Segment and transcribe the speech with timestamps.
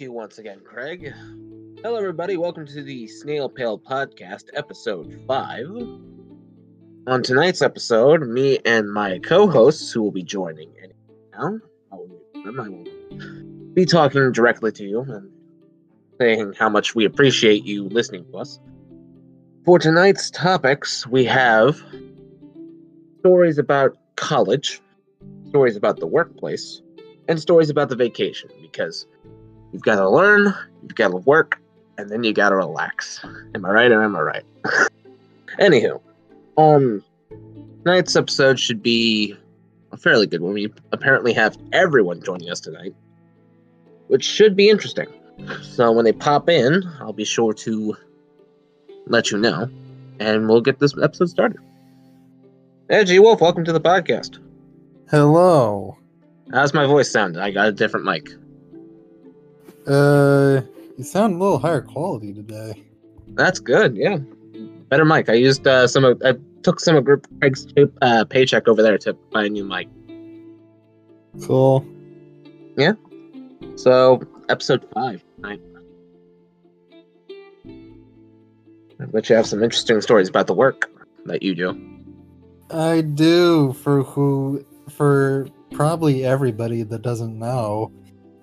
[0.00, 1.12] You once again, Craig.
[1.82, 2.38] Hello, everybody.
[2.38, 5.66] Welcome to the Snail Pail Podcast, episode 5.
[7.06, 10.94] On tonight's episode, me and my co hosts, who will be joining any
[11.34, 11.58] now,
[11.92, 12.84] I will
[13.74, 15.30] be talking directly to you and
[16.18, 18.58] saying how much we appreciate you listening to us.
[19.66, 21.78] For tonight's topics, we have
[23.18, 24.80] stories about college,
[25.50, 26.80] stories about the workplace,
[27.28, 29.06] and stories about the vacation because
[29.72, 31.60] you've got to learn, you've got to work,
[31.98, 33.24] and then you got to relax.
[33.54, 34.44] Am I right or am I right?
[35.58, 36.00] Anywho,
[36.56, 37.04] um,
[37.84, 39.36] tonight's episode should be
[39.92, 40.54] a fairly good one.
[40.54, 42.94] We apparently have everyone joining us tonight,
[44.08, 45.08] which should be interesting.
[45.62, 47.96] So when they pop in, I'll be sure to
[49.06, 49.68] let you know,
[50.18, 51.58] and we'll get this episode started.
[52.88, 54.38] Hey, Gwolf, welcome to the podcast.
[55.10, 55.96] Hello.
[56.52, 57.38] How's my voice sound?
[57.38, 58.30] I got a different mic.
[59.90, 60.62] Uh,
[60.96, 62.84] you sound a little higher quality today.
[63.30, 63.96] That's good.
[63.96, 64.18] Yeah,
[64.88, 65.28] better mic.
[65.28, 66.22] I used uh, some of.
[66.24, 67.66] I took some of Group Craig's
[68.02, 69.88] uh, paycheck over there to buy a new mic.
[71.44, 71.84] Cool.
[72.76, 72.92] Yeah.
[73.74, 75.24] So episode five.
[75.38, 75.60] Right.
[79.00, 80.90] I bet you have some interesting stories about the work
[81.24, 81.80] that you do.
[82.70, 87.90] I do for who for probably everybody that doesn't know.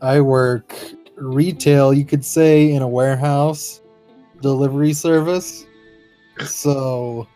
[0.01, 0.75] I work
[1.17, 3.81] retail, you could say, in a warehouse
[4.41, 5.65] delivery service.
[6.45, 7.27] So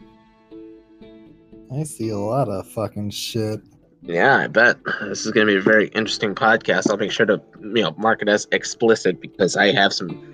[1.73, 3.61] I see a lot of fucking shit.
[4.03, 6.89] Yeah, I bet this is going to be a very interesting podcast.
[6.89, 10.27] I'll make sure to you know mark it as explicit because I have some.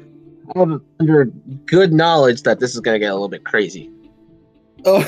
[0.56, 1.26] I have under
[1.66, 3.92] good knowledge that this is going to get a little bit crazy.
[4.86, 5.04] Oh,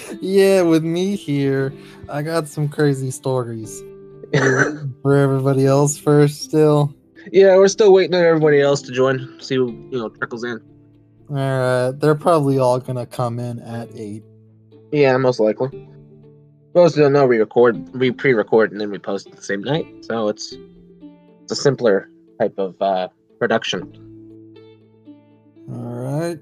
[0.20, 1.72] yeah, with me here,
[2.08, 3.80] I got some crazy stories.
[4.34, 6.95] For for everybody else first, still.
[7.32, 9.38] Yeah, we're still waiting on everybody else to join.
[9.40, 10.60] See who you know trickles in.
[11.30, 14.22] Alright, they're probably all gonna come in at 8.
[14.92, 15.88] Yeah, most likely.
[16.74, 19.86] Most don't know we record, we pre-record, and then we post the same night.
[20.04, 20.54] So it's
[21.42, 23.92] it's a simpler type of uh, production.
[25.70, 26.40] Alright.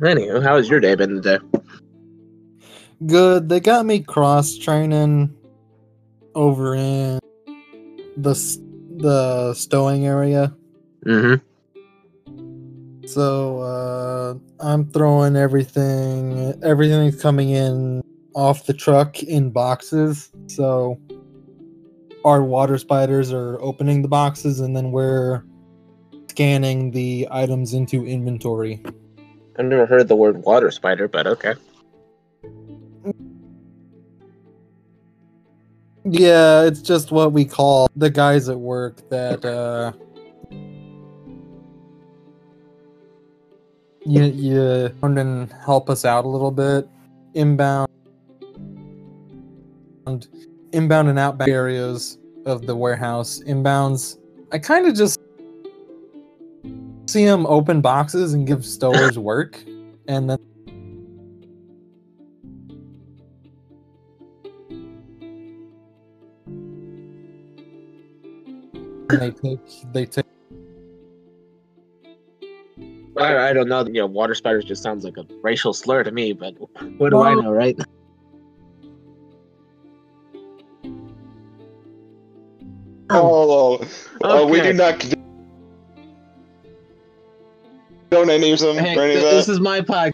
[0.00, 1.38] Anywho, how has your day been today?
[3.04, 3.48] Good.
[3.48, 5.34] They got me cross training
[6.34, 7.18] over in
[8.16, 8.34] the
[9.00, 10.54] the stowing area.
[11.06, 11.36] Mm-hmm.
[13.06, 14.34] So uh,
[14.64, 16.54] I'm throwing everything.
[16.62, 18.02] Everything's coming in
[18.34, 20.30] off the truck in boxes.
[20.46, 21.00] So
[22.24, 25.42] our water spiders are opening the boxes, and then we're
[26.28, 28.82] scanning the items into inventory.
[29.58, 31.54] I've never heard the word water spider, but okay.
[36.12, 39.92] Yeah, it's just what we call the guys at work that uh
[44.04, 46.88] you you come and help us out a little bit.
[47.34, 47.88] Inbound
[50.72, 53.40] inbound and outbound areas of the warehouse.
[53.46, 54.16] Inbounds
[54.52, 55.20] i kind of just
[57.06, 59.62] see them open boxes and give stowers work
[60.08, 60.38] and then
[69.18, 69.60] they take
[69.92, 70.24] they take
[73.18, 73.84] I, I don't know.
[73.86, 76.54] You know, water spiders just sounds like a racial slur to me, but
[76.98, 77.78] what do I know, right?
[83.10, 83.84] Oh,
[84.22, 84.70] uh, we Okay.
[84.70, 85.14] do not condone
[88.30, 90.12] any of them Hey, or any of th- this is my podcast.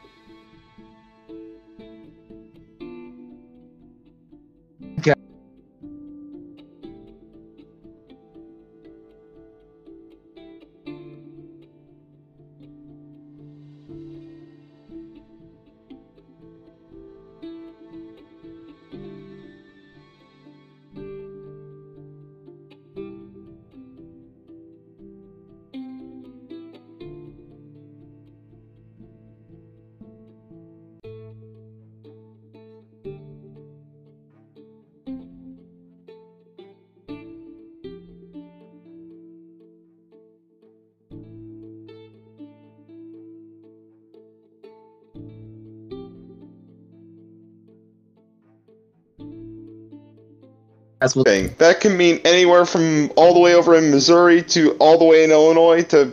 [51.07, 51.27] That's what.
[51.29, 51.55] thing.
[51.59, 55.23] That can mean anywhere from all the way over in Missouri to all the way
[55.23, 56.07] in Illinois to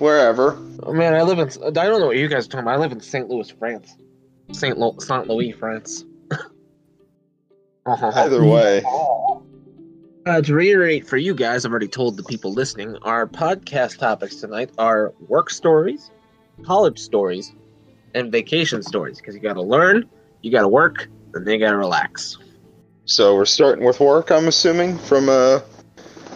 [0.00, 0.58] wherever.
[0.82, 1.48] Oh, man, I live in.
[1.64, 2.74] I don't know what you guys are talking about.
[2.74, 3.28] I live in St.
[3.28, 3.94] Louis, France.
[4.50, 4.76] St.
[4.76, 6.04] Lo- Saint Louis, France.
[7.86, 8.10] Uh-huh.
[8.16, 8.82] Either way.
[10.26, 14.34] Uh, to reiterate for you guys, I've already told the people listening, our podcast topics
[14.34, 16.10] tonight are work stories,
[16.64, 17.54] college stories,
[18.12, 19.18] and vacation stories.
[19.18, 20.10] Because you got to learn,
[20.42, 22.38] you got to work, and then you got to relax.
[23.06, 25.60] So we're starting with work, I'm assuming, from uh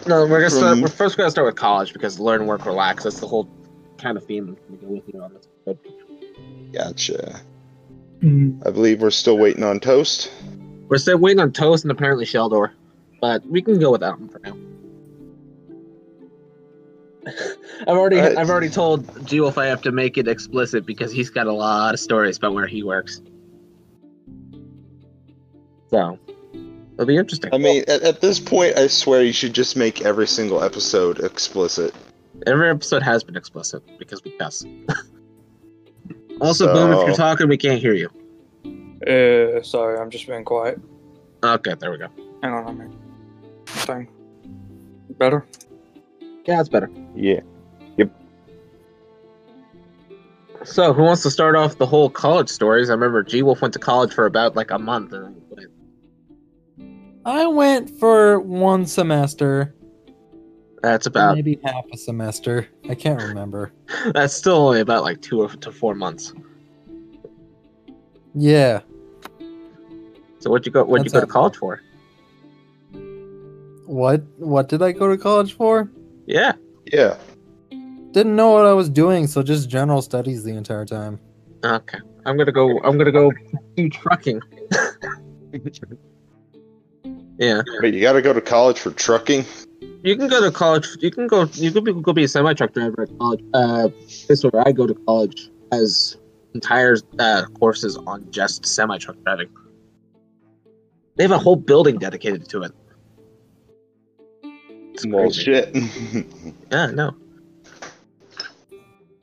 [0.07, 0.71] No, we're gonna start.
[0.71, 3.03] From- We're first gonna start with college because learn, work, relax.
[3.03, 3.49] That's the whole
[3.97, 5.47] kind of theme we go with you on this.
[5.67, 6.71] episode.
[6.73, 7.41] gotcha.
[8.21, 10.31] Mm, I believe we're still waiting on toast.
[10.87, 12.71] We're still waiting on Toast and apparently Sheldor,
[13.19, 14.55] but we can go without him for now.
[17.81, 18.37] I've already Alright.
[18.37, 21.53] I've already told G if I have to make it explicit because he's got a
[21.53, 23.21] lot of stories about where he works.
[25.89, 26.19] So
[27.01, 27.53] it'll be interesting.
[27.53, 31.19] I mean, at, at this point, I swear you should just make every single episode
[31.19, 31.95] explicit.
[32.45, 34.63] Every episode has been explicit because we cuss.
[36.41, 38.09] also, Boom, if you're talking, we can't hear you.
[39.01, 40.79] Uh, sorry, I'm just being quiet.
[41.43, 42.07] Okay, there we go.
[42.43, 42.97] Hang on a minute.
[43.65, 44.07] Thing.
[45.17, 45.45] Better?
[46.45, 46.89] Yeah, it's better.
[47.15, 47.41] Yeah.
[47.97, 48.11] Yep.
[50.65, 52.91] So, who wants to start off the whole college stories?
[52.91, 55.13] I remember Gwolf went to college for about like a month.
[55.13, 55.50] And then quit.
[57.25, 59.75] I went for one semester,
[60.81, 62.67] that's about maybe half a semester.
[62.89, 63.71] I can't remember.
[64.13, 66.33] that's still only about like two to four months.
[68.33, 68.81] Yeah.
[70.39, 70.83] So, what'd you go?
[70.83, 71.81] What'd you go to college for?
[73.85, 75.91] What what did I go to college for?
[76.25, 76.53] Yeah.
[76.85, 77.17] Yeah.
[78.11, 81.19] Didn't know what I was doing, so just general studies the entire time.
[81.63, 81.99] Okay.
[82.25, 82.79] I'm gonna go.
[82.79, 83.31] I'm gonna go
[83.75, 84.41] do trucking.
[87.41, 87.63] Yeah.
[87.81, 89.43] Wait, you gotta go to college for trucking?
[90.03, 90.87] You can go to college.
[90.99, 91.45] You can go.
[91.53, 93.43] You could be, go be a semi truck driver at college.
[93.55, 96.17] Uh, this is where I go to college as
[96.53, 99.49] entire uh, courses on just semi truck driving.
[101.15, 102.71] They have a whole building dedicated to it.
[104.93, 105.43] It's Well, crazy.
[105.43, 105.75] shit.
[106.71, 107.15] Yeah, no.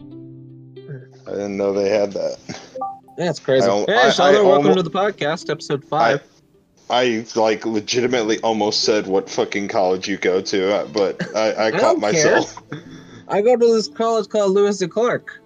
[0.00, 2.36] I didn't know they had that.
[3.16, 3.68] Yeah, it's crazy.
[3.68, 6.20] I hey, I- Sheldor, welcome to the podcast, episode five.
[6.20, 6.37] I
[6.88, 11.70] like legitimately almost said what fucking college you go to, uh, but I, I, I
[11.70, 12.62] caught don't myself.
[13.28, 15.40] I go to this college called Louis de Clark.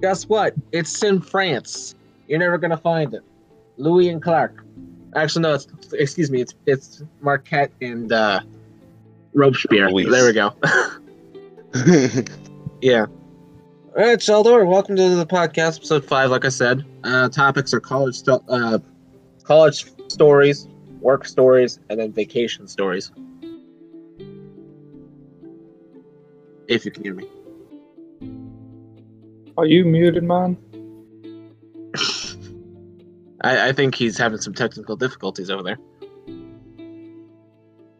[0.00, 0.54] Guess what?
[0.72, 1.94] It's in France.
[2.26, 3.22] You're never gonna find it.
[3.76, 4.64] Louis and Clark.
[5.14, 5.54] Actually, no.
[5.54, 6.40] It's excuse me.
[6.40, 8.40] It's it's Marquette and uh,
[9.34, 9.90] Robespierre.
[9.90, 10.10] Louis.
[10.10, 10.54] There we go.
[12.80, 13.06] yeah.
[13.94, 14.66] All right, Sheldor.
[14.66, 16.30] Welcome to the podcast, episode five.
[16.30, 18.78] Like I said, uh, topics are college sto- uh,
[19.44, 20.68] college stories,
[21.00, 23.10] work stories, and then vacation stories.
[26.68, 27.26] If you can hear me.
[29.58, 30.56] Are you muted, man?
[33.42, 35.78] I, I think he's having some technical difficulties over there.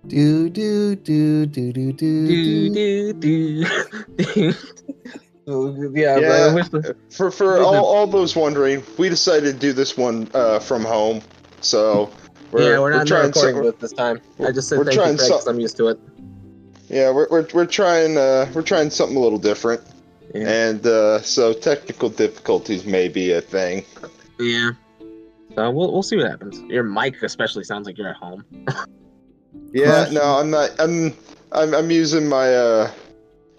[0.09, 3.13] Do do do do do do Do, do.
[3.13, 3.65] do, do.
[5.95, 6.55] yeah, but I Yeah.
[6.55, 10.29] wish the, for for all, the- all those wondering, we decided to do this one
[10.35, 11.21] uh, from home.
[11.63, 12.11] So
[12.51, 14.21] we're, yeah, we're not in the trying recording some- booth this time.
[14.45, 15.99] I just said we're thank you, Craig, some- 'cause I'm used to it.
[16.89, 19.81] Yeah, we're, we're, we're trying uh, we're trying something a little different,
[20.35, 20.49] Yeah.
[20.51, 23.85] and uh, so technical difficulties may be a thing.
[24.39, 24.73] Yeah.
[25.55, 26.59] So we'll we'll see what happens.
[26.71, 28.45] Your mic especially sounds like you're at home.
[29.75, 30.13] Yeah, Crush.
[30.13, 30.71] no, I'm not.
[30.79, 31.15] I'm
[31.53, 32.91] I'm, I'm using my uh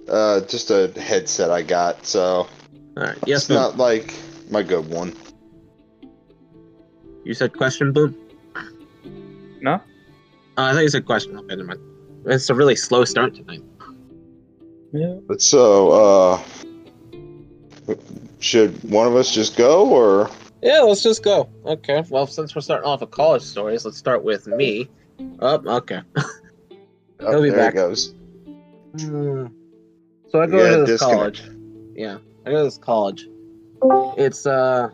[0.08, 2.48] uh just a headset I got, so All
[2.96, 3.18] right.
[3.26, 3.58] Yes, it's boom.
[3.58, 4.14] not like
[4.52, 5.16] my good one.
[7.24, 8.16] You said question, boom.
[9.62, 9.76] No?
[9.76, 9.80] Uh,
[10.58, 11.38] I thought you said question.
[11.38, 11.80] Okay, never mind.
[12.26, 13.64] It's a really slow start tonight.
[14.92, 15.18] Yeah.
[15.28, 16.42] But so uh,
[18.40, 20.30] should one of us just go or?
[20.62, 21.50] Yeah, let's just go.
[21.66, 22.04] Okay.
[22.10, 24.90] Well, since we're starting off with college stories, let's start with me.
[25.40, 26.02] Oh, okay.
[27.26, 27.74] Oh, He'll be there back.
[27.74, 28.14] he goes.
[29.00, 29.46] Hmm.
[30.30, 31.38] So I go Yeah, to this disconnect.
[31.38, 31.42] college.
[31.96, 33.30] Yeah, I go to this college.
[34.18, 34.90] It's uh,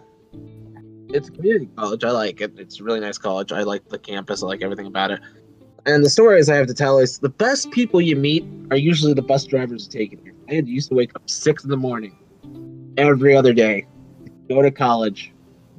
[1.13, 2.03] it's a community college.
[2.03, 2.53] I like it.
[2.57, 3.51] It's a really nice college.
[3.51, 4.43] I like the campus.
[4.43, 5.19] I like everything about it.
[5.85, 9.13] And the stories I have to tell is the best people you meet are usually
[9.13, 10.35] the bus drivers who take it here.
[10.49, 12.17] I used to wake up six in the morning
[12.97, 13.87] every other day,
[14.49, 15.31] go to college,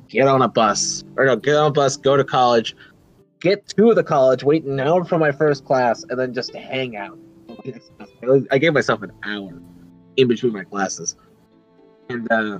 [0.08, 2.74] get on a bus, or no, get on a bus, go to college,
[3.40, 6.96] get to the college, wait an hour for my first class, and then just hang
[6.96, 7.18] out.
[8.50, 9.60] I gave myself an hour
[10.16, 11.16] in between my classes,
[12.08, 12.58] and uh,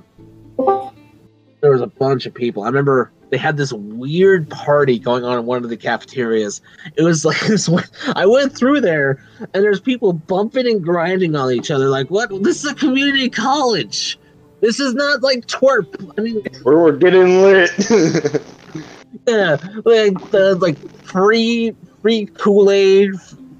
[1.61, 2.63] there was a bunch of people.
[2.63, 6.61] I remember they had this weird party going on in one of the cafeterias.
[6.95, 7.69] It was like this.
[7.69, 11.87] one- I went through there, and there's people bumping and grinding on each other.
[11.87, 12.29] Like, what?
[12.43, 14.19] This is a community college.
[14.59, 16.13] This is not like twerp.
[16.17, 17.71] I mean, We're, we're getting lit.
[19.27, 23.11] yeah, like the like free free Kool Aid,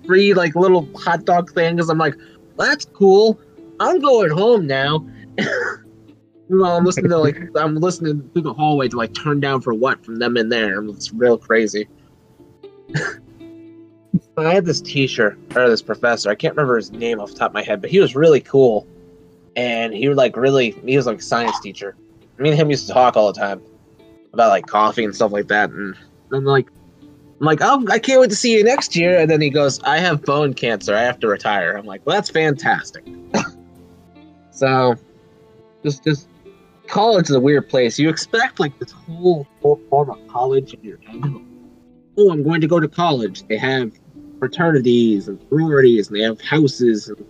[0.05, 1.89] free like little hot dog things.
[1.89, 2.15] I'm like,
[2.57, 3.39] that's cool.
[3.79, 5.07] I'm going home now.
[6.51, 9.73] Well, I'm listening to like I'm listening through the hallway to like turn down for
[9.73, 10.83] what from them in there.
[10.83, 11.87] It's real crazy.
[14.37, 16.29] I had this teacher or this professor.
[16.29, 18.41] I can't remember his name off the top of my head, but he was really
[18.41, 18.85] cool,
[19.55, 21.95] and he was like really he was like a science teacher.
[22.37, 23.61] Me and him used to talk all the time
[24.33, 25.95] about like coffee and stuff like that, and
[26.33, 26.67] I'm like,
[27.39, 29.17] I'm like, oh, I can't wait to see you next year.
[29.17, 30.93] And then he goes, I have bone cancer.
[30.93, 31.77] I have to retire.
[31.77, 33.07] I'm like, well, that's fantastic.
[34.51, 34.95] so,
[35.81, 36.27] just just
[36.91, 37.97] college is a weird place.
[37.97, 41.23] You expect like this whole, whole form of college in your head.
[42.17, 43.47] Oh, I'm going to go to college.
[43.47, 43.91] They have
[44.37, 47.07] fraternities and sororities, and they have houses.
[47.07, 47.25] And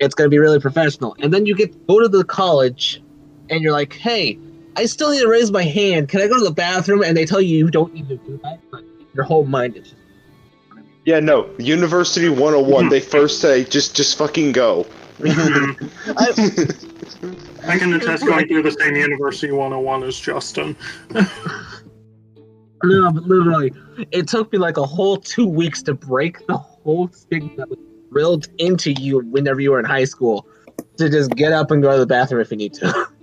[0.00, 1.16] it's going to be really professional.
[1.20, 3.02] And then you get go to the college,
[3.48, 4.38] and you're like, hey,
[4.76, 6.08] I still need to raise my hand.
[6.08, 7.02] Can I go to the bathroom?
[7.02, 8.60] And they tell you you don't need to do that.
[8.70, 8.82] But
[9.14, 9.96] your whole mind is just
[11.04, 11.48] Yeah, no.
[11.58, 14.86] University 101, they first say, just just fucking go.
[15.22, 16.32] I
[17.78, 20.76] can attest going through the same University 101 as Justin.
[22.82, 23.72] No, but literally,
[24.10, 27.78] it took me like a whole two weeks to break the whole thing that was
[28.10, 30.46] drilled into you whenever you were in high school
[30.96, 33.06] to just get up and go to the bathroom if you need to.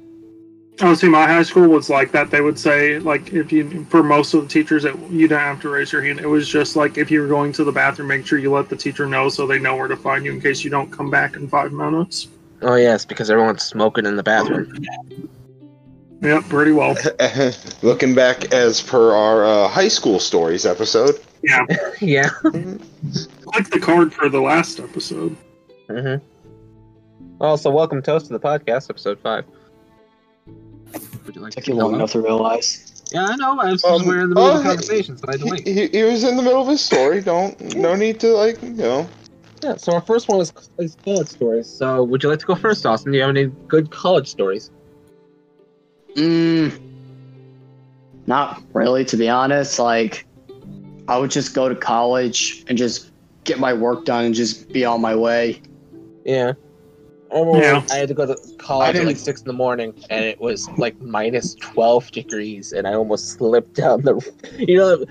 [0.80, 2.30] Oh, see, my high school was like that.
[2.30, 5.60] They would say, like, if you, for most of the teachers, that you don't have
[5.62, 6.20] to raise your hand.
[6.20, 8.70] It was just like if you were going to the bathroom, make sure you let
[8.70, 11.10] the teacher know so they know where to find you in case you don't come
[11.10, 12.28] back in five minutes.
[12.62, 14.74] Oh yes, because everyone's smoking in the bathroom.
[16.22, 16.96] Yep, pretty well.
[17.84, 21.20] Looking back as per our uh, high school stories episode.
[21.44, 21.66] Yeah,
[22.02, 22.30] yeah.
[23.46, 25.36] like the card for the last episode.
[25.88, 26.24] Mm-hmm.
[27.40, 29.46] Also, welcome Toast to the podcast, episode five.
[31.26, 33.04] Would you like Took to you long enough to realize.
[33.12, 33.60] Yeah, I know.
[33.60, 35.40] I was Um, just we're in the middle of oh, a conversation, so I had
[35.42, 35.68] to He, wait.
[35.68, 37.22] he, he was in the middle of his story.
[37.22, 39.08] Don't no need to like you know.
[39.64, 41.68] Yeah, so our first one is, is college stories.
[41.68, 43.12] So, would you like to go first, Austin?
[43.12, 44.72] Do you have any good college stories?
[46.16, 46.80] Mm,
[48.28, 49.80] not really, to be honest.
[49.80, 50.26] Like,
[51.08, 53.12] I would just go to college and just
[53.46, 55.62] get my work done and just be on my way.
[56.26, 56.54] Yeah.
[57.34, 57.84] I Yeah.
[57.92, 60.68] I had to go to college at like six in the morning, and it was
[60.78, 64.16] like minus twelve degrees, and I almost slipped down the.
[64.58, 65.06] You know,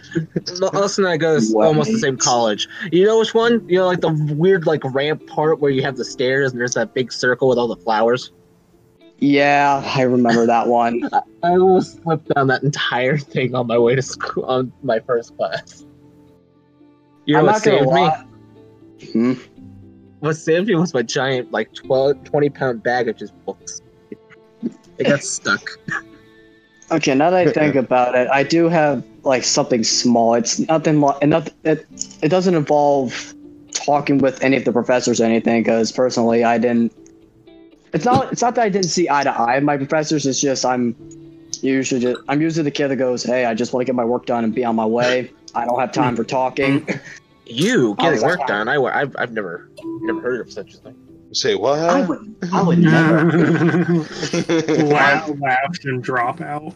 [0.75, 2.68] Austin and I go to s- almost the same college.
[2.92, 3.66] You know which one?
[3.68, 6.75] You know, like the weird like ramp part where you have the stairs, and there's
[6.75, 8.32] that big circle with all the flowers.
[9.18, 11.08] Yeah, I remember that one.
[11.12, 11.20] I
[11.52, 15.85] almost slipped down that entire thing on my way to school on my first class.
[17.25, 18.00] You know I'm what not gonna saved me?
[18.00, 18.25] lie.
[19.12, 19.56] Hmm?
[20.20, 23.82] What saved me was my giant, like 12, 20 pound bag of just books.
[24.99, 25.70] It got stuck.
[26.90, 30.35] Okay, now that I think about it, I do have like something small.
[30.35, 31.00] It's nothing.
[31.00, 31.87] Lo- and not, it
[32.23, 33.35] it doesn't involve
[33.73, 35.62] talking with any of the professors or anything.
[35.62, 36.92] Because personally, I didn't.
[37.92, 38.32] It's not.
[38.32, 40.26] It's not that I didn't see eye to eye with my professors.
[40.26, 40.94] It's just I'm
[41.61, 44.04] usually just I'm usually the kid that goes, "Hey, I just want to get my
[44.04, 45.30] work done and be on my way.
[45.54, 46.16] I don't have time hmm.
[46.16, 46.88] for talking."
[47.47, 48.69] You I getting was like, work done?
[48.69, 49.71] I, have I've never
[50.03, 50.97] never heard of such a thing.
[51.33, 51.79] Say what?
[51.79, 52.37] I would.
[52.53, 53.25] I would never.
[54.85, 56.75] laugh, laugh and drop out.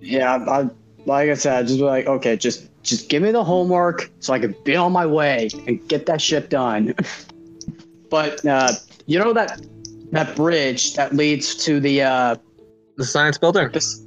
[0.00, 0.68] Yeah, I,
[1.06, 4.54] like I said, just like, okay, just just give me the homework so I can
[4.64, 6.94] be on my way and get that shit done.
[8.10, 8.72] but uh,
[9.06, 9.60] you know that
[10.12, 12.36] that bridge that leads to the uh,
[12.96, 13.70] The science building.
[13.72, 14.02] this,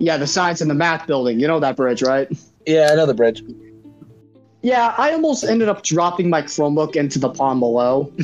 [0.00, 1.40] yeah, the science and the math building.
[1.40, 2.28] You know that bridge, right?
[2.66, 3.42] Yeah, I know the bridge.
[4.62, 8.12] Yeah, I almost ended up dropping my Chromebook into the pond below.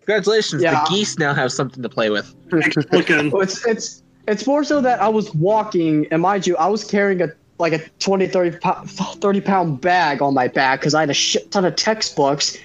[0.00, 0.84] Congratulations, Yeah.
[0.84, 2.34] the geese now have something to play with.
[2.52, 7.22] It's it's it's more so that I was walking, and mind you, I was carrying
[7.22, 11.10] a like a 20, 30 pound, 30 pound bag on my back because I had
[11.10, 12.56] a shit ton of textbooks.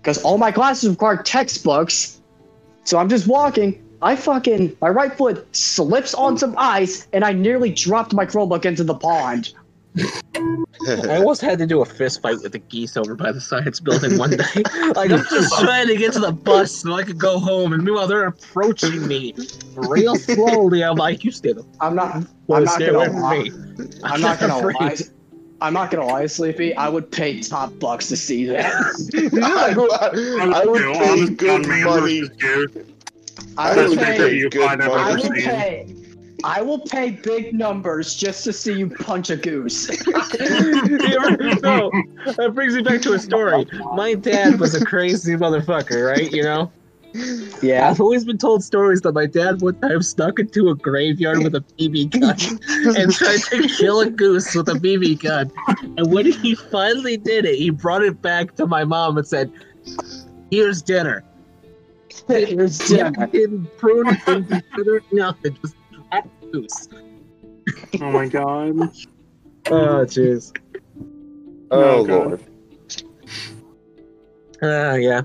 [0.00, 2.20] Because all my classes required textbooks.
[2.84, 3.82] So I'm just walking.
[4.02, 8.64] I fucking my right foot slips on some ice, and I nearly dropped my Chromebook
[8.64, 9.52] into the pond.
[9.98, 13.80] I almost had to do a fist fight with the geese over by the science
[13.80, 14.62] building one day.
[14.94, 17.82] like I'm just trying to get to the bus so I could go home, and
[17.82, 19.34] meanwhile they're approaching me
[19.74, 20.84] real slowly.
[20.84, 22.24] I'm like, you stay the I'm not.
[22.46, 23.38] well, I'm not gonna lie.
[23.44, 23.50] me.
[24.04, 24.74] I'm not gonna afraid.
[24.80, 24.96] lie.
[25.62, 26.74] I'm not gonna lie, Sleepy.
[26.74, 28.66] I would pay top bucks to see that.
[29.42, 29.90] I, would-
[30.54, 32.22] I would do, pay honest good money.
[33.58, 34.28] I I would would That's pay.
[34.28, 36.05] pay you good find I've I ever money.
[36.42, 36.44] Will seen.
[36.44, 36.44] pay.
[36.44, 39.90] I will pay big numbers just to see you punch a goose.
[41.62, 41.90] No,
[42.36, 43.66] that brings me back to a story.
[43.94, 46.30] My dad was a crazy motherfucker, right?
[46.32, 46.72] You know,
[47.62, 47.88] Yeah.
[47.88, 51.54] I've always been told stories that my dad one time snuck into a graveyard with
[51.54, 55.50] a BB gun and tried to kill a goose with a BB gun.
[55.96, 59.50] And when he finally did it, he brought it back to my mom and said,
[60.50, 61.24] "Here's dinner."
[62.28, 65.75] Here's Didn't prune it, nothing, just
[66.60, 66.88] goose.
[68.00, 68.78] Oh my god.
[69.68, 70.52] Oh, jeez.
[71.70, 72.40] Oh, Oh, lord.
[74.62, 75.22] Uh, yeah.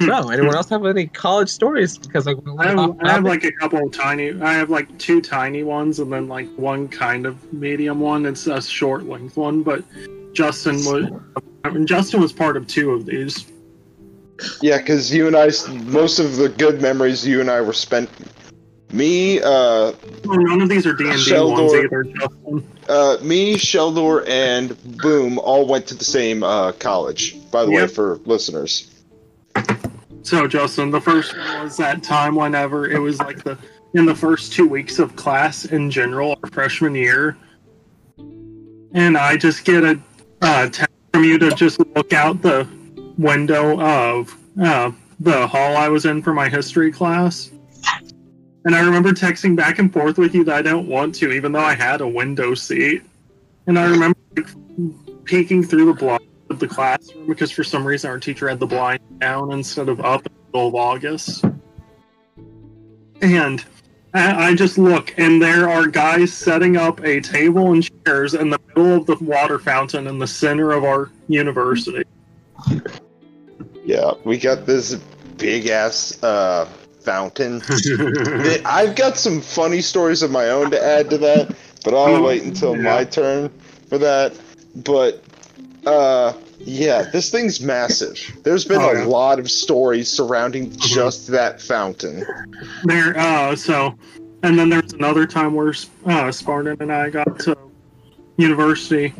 [0.00, 1.98] So, anyone else have any college stories?
[1.98, 4.40] Because like, I have, I have like a couple of tiny.
[4.40, 8.26] I have like two tiny ones, and then like one kind of medium one.
[8.26, 9.84] It's a short length one, but
[10.32, 11.20] Justin was.
[11.64, 13.52] I mean, Justin was part of two of these.
[14.60, 15.50] Yeah, because you and I,
[15.84, 18.10] most of the good memories you and I were spent.
[18.92, 19.92] Me, uh,
[20.24, 22.04] none of these are D and D ones either.
[22.88, 27.36] Uh, me, Sheldor, and Boom all went to the same uh, college.
[27.50, 28.90] By the way, for listeners.
[30.22, 33.58] So Justin, the first one was that time whenever it was like the
[33.94, 37.36] in the first two weeks of class in general, our freshman year,
[38.92, 39.98] and I just get a
[40.42, 42.68] uh, text from you to just look out the
[43.16, 47.50] window of uh, the hall I was in for my history class.
[48.64, 51.52] And I remember texting back and forth with you that I don't want to, even
[51.52, 53.02] though I had a window seat.
[53.66, 58.10] And I remember like, peeking through the blind of the classroom because for some reason
[58.10, 61.44] our teacher had the blind down instead of up in the middle of August.
[63.20, 63.64] And
[64.14, 68.50] I, I just look, and there are guys setting up a table and chairs in
[68.50, 72.04] the middle of the water fountain in the center of our university.
[73.84, 74.96] Yeah, we got this
[75.38, 76.68] big ass uh,
[77.04, 77.62] fountain.
[78.64, 81.54] I've got some funny stories of my own to add to that,
[81.84, 82.82] but I'll wait until yeah.
[82.82, 83.50] my turn
[83.88, 84.38] for that.
[84.76, 85.22] But
[85.86, 86.32] uh
[86.64, 88.16] yeah, this thing's massive.
[88.44, 89.04] There's been Oh, a yeah.
[89.04, 92.24] lot of stories surrounding just that fountain.
[92.84, 93.94] there, uh, so,
[94.44, 95.74] and then there's another time where
[96.06, 97.56] uh, Spartan and I got to
[98.36, 99.12] university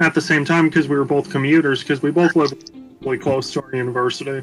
[0.00, 2.52] at the same time because we were both commuters because we both live
[3.00, 4.42] really close to our university.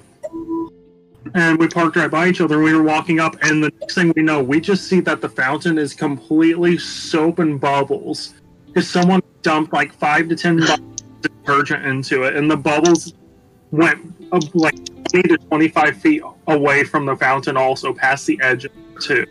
[1.34, 2.62] And we parked right by each other.
[2.62, 5.30] We were walking up, and the next thing we know, we just see that the
[5.30, 8.34] fountain is completely soap and bubbles
[8.68, 13.14] because someone dumped like five to ten bottles of detergent into it, and the bubbles
[13.72, 14.00] went
[14.32, 14.76] uh, like
[15.12, 18.68] 20 to 25 feet away from the fountain, also past the edge
[19.02, 19.26] too.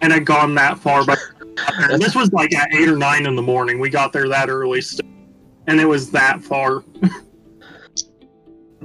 [0.00, 1.18] And had gone that far, but
[1.98, 3.78] this was like at eight or nine in the morning.
[3.78, 5.06] We got there that early, still,
[5.66, 6.84] and it was that far.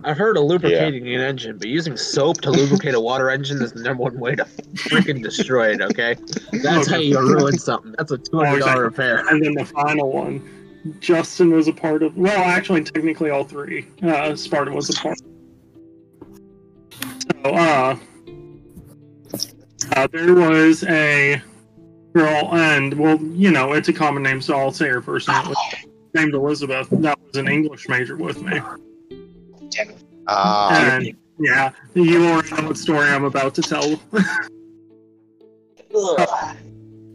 [0.03, 3.73] I've heard of lubricating an engine, but using soap to lubricate a water engine is
[3.73, 5.81] the number one way to freaking destroy it.
[5.81, 6.15] Okay,
[6.63, 7.93] that's how you ruin something.
[7.97, 9.27] That's a two hundred dollar repair.
[9.27, 12.17] And then the final one, Justin was a part of.
[12.17, 13.87] Well, actually, technically, all three.
[14.01, 15.19] Uh, Spartan was a part.
[17.43, 17.95] So, uh,
[19.95, 21.41] uh, there was a
[22.13, 25.53] girl, and well, you know, it's a common name, so I'll say her first name.
[26.13, 26.87] Named Elizabeth.
[26.91, 28.59] That was an English major with me.
[30.27, 33.99] Ah, And yeah, you already know what story I'm about to tell.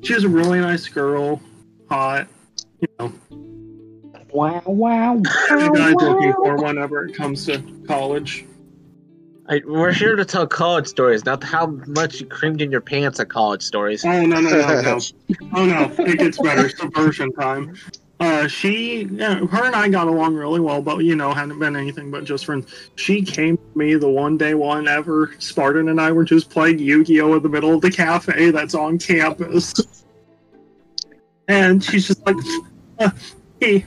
[0.02, 1.40] She was a really nice girl,
[1.88, 2.26] hot.
[2.80, 3.12] You know,
[4.32, 5.16] Wow, wow, wow.
[5.16, 8.46] the guy's looking for whenever it comes to college.
[9.48, 13.20] I, we're here to tell college stories, not how much you creamed in your pants
[13.20, 14.04] at college stories.
[14.04, 14.98] Oh no no no no!
[15.52, 15.92] Oh no!
[15.98, 16.68] It gets better.
[16.70, 17.74] Subversion time.
[18.22, 21.74] Uh, she, yeah, her and I got along really well, but you know, hadn't been
[21.74, 22.72] anything but just friends.
[22.94, 26.78] She came to me the one day one ever Spartan and I were just playing
[26.78, 29.74] Yu-Gi-Oh in the middle of the cafe that's on campus,
[31.48, 32.36] and she's just like,
[33.00, 33.10] uh,
[33.58, 33.84] he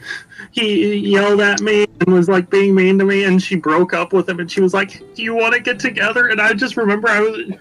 [0.52, 4.12] he yelled at me and was like being mean to me, and she broke up
[4.12, 6.76] with him, and she was like, "Do you want to get together?" And I just
[6.76, 7.52] remember I was,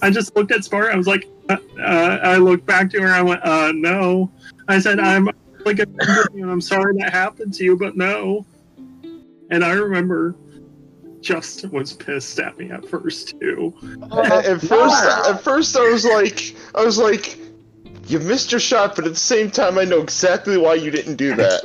[0.00, 3.08] I just looked at Spartan, I was like, uh, uh, I looked back to her.
[3.08, 4.30] I went, uh, no.
[4.68, 5.28] I said, I'm
[5.64, 5.86] like a
[6.34, 8.44] and I'm sorry that happened to you, but no.
[9.50, 10.36] And I remember
[11.20, 13.74] Justin was pissed at me at first too.
[14.10, 17.38] Oh, at, at first, at first I was like, I was like,
[18.06, 21.16] you missed your shot, but at the same time, I know exactly why you didn't
[21.16, 21.62] do that.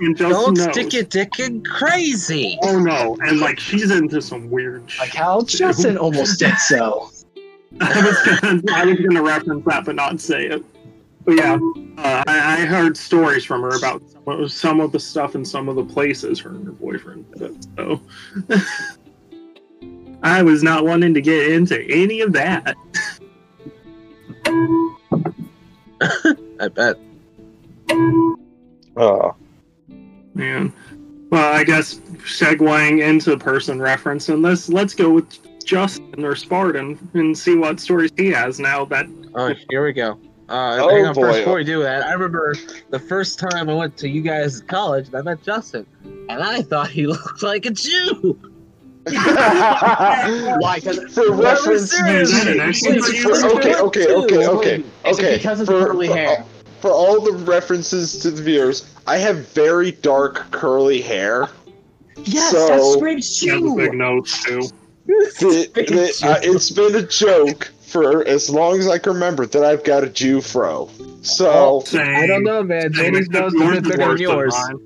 [0.00, 0.72] And Don't knows.
[0.72, 2.58] stick your dick in crazy.
[2.62, 3.16] Oh no!
[3.22, 4.82] And like she's into some weird.
[4.98, 5.14] Like shit.
[5.14, 7.10] how Justin almost did so.
[7.80, 10.64] I was gonna, I was gonna reference that, but not say it.
[11.26, 11.58] But yeah,
[11.98, 15.46] uh, I, I heard stories from her about some of, some of the stuff and
[15.46, 17.66] some of the places her and her boyfriend did it.
[17.76, 18.00] So
[20.22, 22.76] I was not wanting to get into any of that.
[26.60, 26.96] I bet.
[28.96, 29.34] Oh.
[30.34, 30.72] Man.
[31.30, 37.10] Well, I guess segueing into person reference in this, let's go with Justin or Spartan
[37.14, 38.84] and see what stories he has now.
[38.84, 40.20] That Oh, here we go.
[40.48, 41.22] Uh, Oh, hang on, boy.
[41.22, 42.54] first before we do that, I remember
[42.90, 45.84] the first time I went to you guys' college and I met Justin,
[46.28, 48.38] and I thought he looked like a Jew.
[49.08, 50.80] Why?
[50.82, 52.30] 'Cause- for reference, serious.
[52.32, 55.36] Is okay, okay, okay, okay, okay.
[55.36, 56.44] because of the curly hair?
[56.80, 61.48] For all the references to the viewers, I have very dark curly hair.
[62.24, 64.22] Yes, So- that screams he has a big Jew.
[64.24, 64.60] too.
[65.06, 66.28] The- Big the- Jew.
[66.28, 70.04] uh, it's been a joke for as long as I can remember that I've got
[70.04, 70.90] a Jew fro.
[71.22, 72.14] So Same.
[72.16, 72.92] I don't know, man.
[72.94, 74.54] Same, Jody's except nose is a bit bigger than yours.
[74.68, 74.78] mine.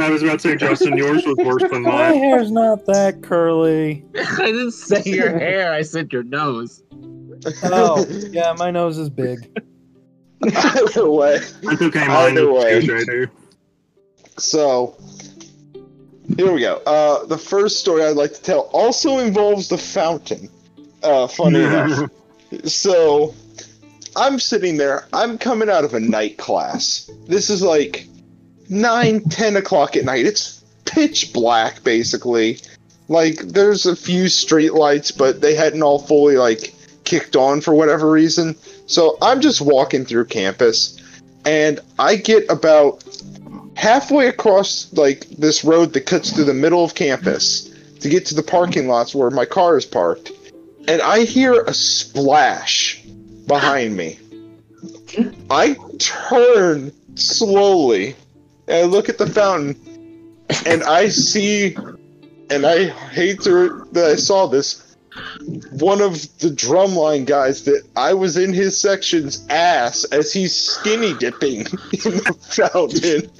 [0.00, 1.92] I was about to say, Justin, yours was worse than mine.
[1.92, 4.04] My hair's not that curly.
[4.18, 5.72] I didn't say your hair.
[5.72, 6.82] I said your nose.
[7.62, 9.38] Oh, yeah, my nose is big.
[10.42, 12.72] either way, It's okay, mine Either way.
[12.78, 13.30] is JJ.
[14.38, 14.96] so
[16.36, 16.76] here we go.
[16.86, 20.48] Uh, the first story I'd like to tell also involves the fountain.
[21.02, 22.10] Uh, funny enough.
[22.64, 23.34] So
[24.16, 25.06] I'm sitting there.
[25.12, 27.10] I'm coming out of a night class.
[27.26, 28.06] This is like
[28.68, 30.26] nine, ten o'clock at night.
[30.26, 32.58] It's pitch black, basically.
[33.08, 37.74] Like there's a few street lights, but they hadn't all fully like kicked on for
[37.74, 38.56] whatever reason.
[38.86, 40.98] So I'm just walking through campus,
[41.44, 43.04] and I get about
[43.76, 48.34] halfway across like this road that cuts through the middle of campus to get to
[48.34, 50.30] the parking lots where my car is parked,
[50.88, 53.02] and I hear a splash
[53.46, 54.18] behind me.
[55.50, 58.16] I turn slowly
[58.66, 59.76] and I look at the fountain
[60.66, 61.76] and I see
[62.50, 64.83] and I hate to that I saw this
[65.72, 71.14] one of the drumline guys that I was in his section's ass as he's skinny
[71.14, 73.30] dipping in the fountain.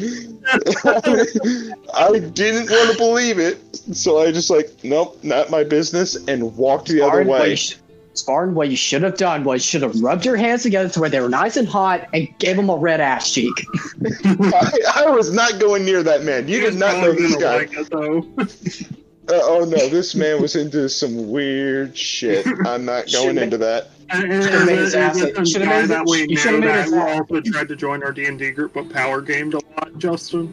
[1.94, 3.58] I didn't want to believe it,
[3.94, 7.50] so I just like, nope, not my business, and walked the other Spartan, what way.
[7.50, 7.76] you, sh-
[8.14, 11.00] Spartan, what you should have done was you should have rubbed your hands together to
[11.00, 13.54] where they were nice and hot and gave him a red ass cheek.
[14.24, 16.46] I, I was not going near that man.
[16.46, 19.00] You did not know this gonna guy.
[19.26, 19.56] Like it, though.
[19.56, 22.46] Uh, oh no, this man was into some weird shit.
[22.66, 23.90] I'm not going into that.
[24.10, 26.68] And- and- Should've made his ass- some should've made that his- we you should've made
[26.68, 29.20] that his who ass- also tried to join our D and D group, but power
[29.20, 29.96] gamed a lot.
[29.98, 30.52] Justin.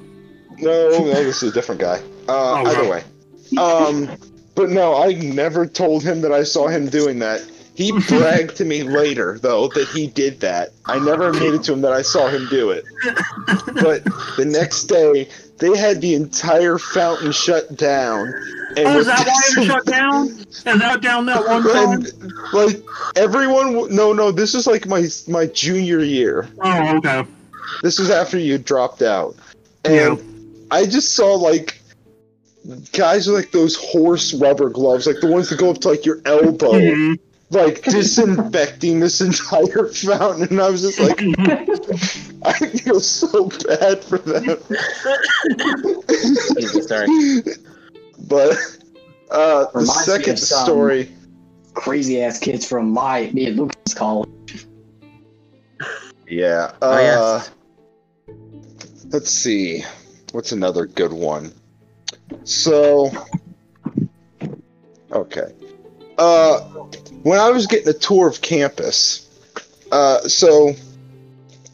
[0.60, 1.98] No, no, this is a different guy.
[2.30, 2.90] Uh, Oh, either wow.
[2.92, 3.04] way.
[3.58, 4.18] Um,
[4.56, 7.42] but no, I never told him that I saw him doing that.
[7.74, 10.70] He bragged to me later, though, that he did that.
[10.86, 12.84] I never admitted to him that I saw him do it.
[13.82, 14.04] But
[14.38, 18.32] the next day, they had the entire fountain shut down.
[18.78, 20.28] And Oh, is that why it was shut down?
[20.28, 21.92] Is that down that one time?
[22.06, 22.82] And like
[23.16, 26.48] everyone, w- no, no, this is like my my junior year.
[26.62, 27.24] Oh, okay.
[27.84, 29.36] This is after you dropped out,
[29.84, 30.16] and Yeah.
[30.72, 31.80] I just saw like
[32.94, 36.06] guys with like those horse rubber gloves, like the ones that go up to like
[36.06, 37.18] your elbow, Mhm.
[37.50, 41.20] like disinfecting this entire fountain, and I was just like,
[42.44, 44.58] I feel so bad for them.
[46.58, 47.08] Jesus, sorry.
[48.28, 48.52] But
[49.32, 51.12] uh, the Reminds second story.
[51.74, 54.30] Crazy ass kids from my me and Lucas college.
[56.28, 56.74] Yeah.
[56.82, 57.52] Oh, Uh, yes.
[59.10, 59.84] Let's see.
[60.32, 61.54] What's another good one?
[62.44, 63.10] So.
[65.12, 65.54] Okay.
[66.18, 66.60] Uh,
[67.24, 69.28] when I was getting a tour of campus,
[69.92, 70.74] uh, so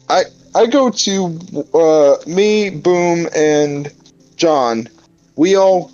[0.08, 1.38] I I go to
[1.74, 3.92] uh, me, Boom, and
[4.36, 4.88] John.
[5.36, 5.92] We all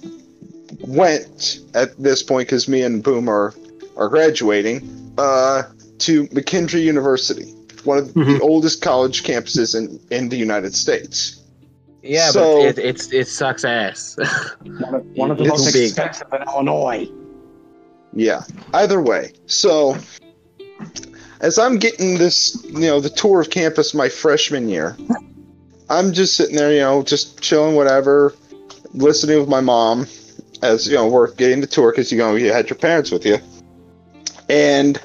[0.86, 3.54] went at this point because me and Boom are
[3.96, 5.62] are graduating uh,
[5.98, 7.52] to McKendree University
[7.84, 8.40] one of the Mhm.
[8.40, 11.36] oldest college campuses in, in the United States.
[12.02, 14.16] Yeah, So- but it, it's it sucks ass.
[14.64, 15.84] One of, one of the most big.
[15.90, 17.08] expensive in Illinois.
[18.14, 18.42] Yeah.
[18.72, 19.96] Either way, so
[21.40, 24.96] as I'm getting this, you know, the tour of campus my freshman year,
[25.90, 28.34] I'm just sitting there, you know, just chilling, whatever,
[28.94, 30.06] listening with my mom
[30.62, 33.24] as you know we're getting the tour because you know you had your parents with
[33.26, 33.38] you,
[34.48, 35.00] and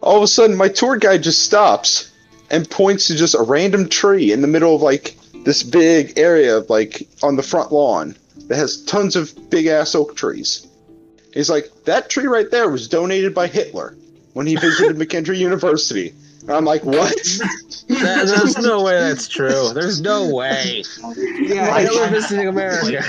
[0.00, 2.12] all of a sudden my tour guide just stops
[2.50, 6.56] and points to just a random tree in the middle of like this big area
[6.56, 8.16] of like on the front lawn
[8.48, 10.66] that has tons of big ass oak trees.
[11.34, 13.96] He's like, that tree right there was donated by Hitler
[14.32, 16.14] when he visited McKendree University.
[16.42, 17.14] And I'm like, what?
[17.88, 19.72] That- there's no way that's true.
[19.72, 20.82] There's no way.
[21.16, 23.00] Yeah, I Hitler visiting America.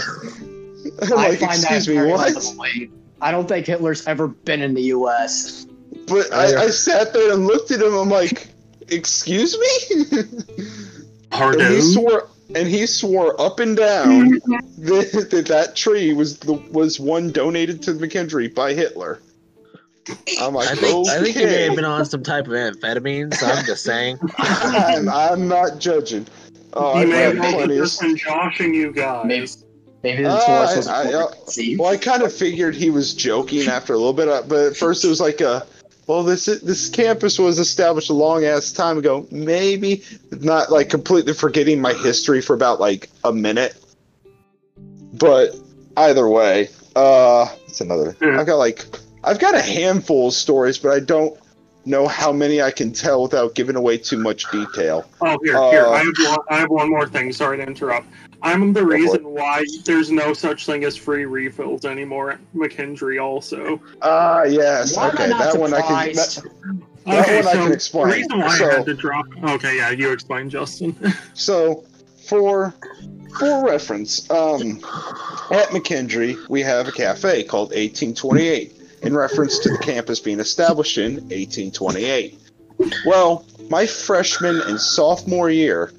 [1.02, 2.36] I'm I like, find that excuse me, what?
[2.36, 2.98] unbelievable.
[3.22, 5.66] I don't think Hitler's ever been in the U.S.
[6.08, 7.94] But I, I sat there and looked at him.
[7.94, 8.48] I'm like,
[8.90, 10.18] excuse me?
[10.20, 11.82] and he Pardon?
[11.82, 14.30] swore, and he swore up and down
[14.78, 19.20] that, that that tree was the was one donated to McKendree by Hitler.
[20.40, 23.34] I'm like, I think I think you may have been on some type of amphetamine.
[23.34, 24.20] So I'm just saying.
[24.38, 26.26] I'm, I'm not judging.
[26.74, 27.84] Oh, he I may have had also plenty of.
[27.84, 29.26] just been joshing you guys.
[29.26, 29.48] Maybe,
[30.08, 31.34] maybe the Uh, was I- I- more.
[31.78, 34.78] Well, I kind of figured he was joking after a little bit, uh, but at
[34.78, 35.65] first it was like a,
[36.08, 39.28] well, this this campus was established a long ass time ago.
[39.32, 43.76] Maybe not like completely forgetting my history for about like a minute,
[45.13, 45.56] but
[45.98, 48.15] either way, uh, it's another.
[48.22, 48.39] Yeah.
[48.39, 48.86] I've got like
[49.24, 51.38] I've got a handful of stories, but I don't
[51.86, 55.06] know how many I can tell without giving away too much detail.
[55.22, 55.86] Oh, here, here.
[55.86, 56.39] Uh, I have one.
[56.50, 57.34] I have one more thing.
[57.34, 58.08] Sorry to interrupt.
[58.41, 63.21] I'm the reason why there's no such thing as free refills anymore at McKendree.
[63.21, 66.13] Also, Ah, yes, Why okay, not that one I can.
[66.15, 66.47] surprised?
[67.08, 68.10] That, That one I can explain.
[68.10, 69.26] The reason why So- I had to drop.
[69.41, 70.93] Okay, yeah, you explain, Justin.
[71.34, 71.86] So,
[72.28, 72.73] for
[73.39, 74.80] for reference, um,
[75.52, 78.73] at McKendree we have a cafe called 1828
[79.04, 82.38] in reference to the campus being established in 1828.
[83.06, 85.91] Well, my freshman and sophomore year,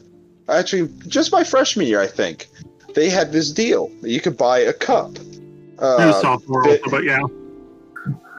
[0.48, 2.48] actually just my freshman year, I think,
[2.94, 5.16] they had this deal that you could buy a cup.
[5.16, 5.40] it
[5.78, 7.20] was Uh, sophomore, bit- also, but yeah.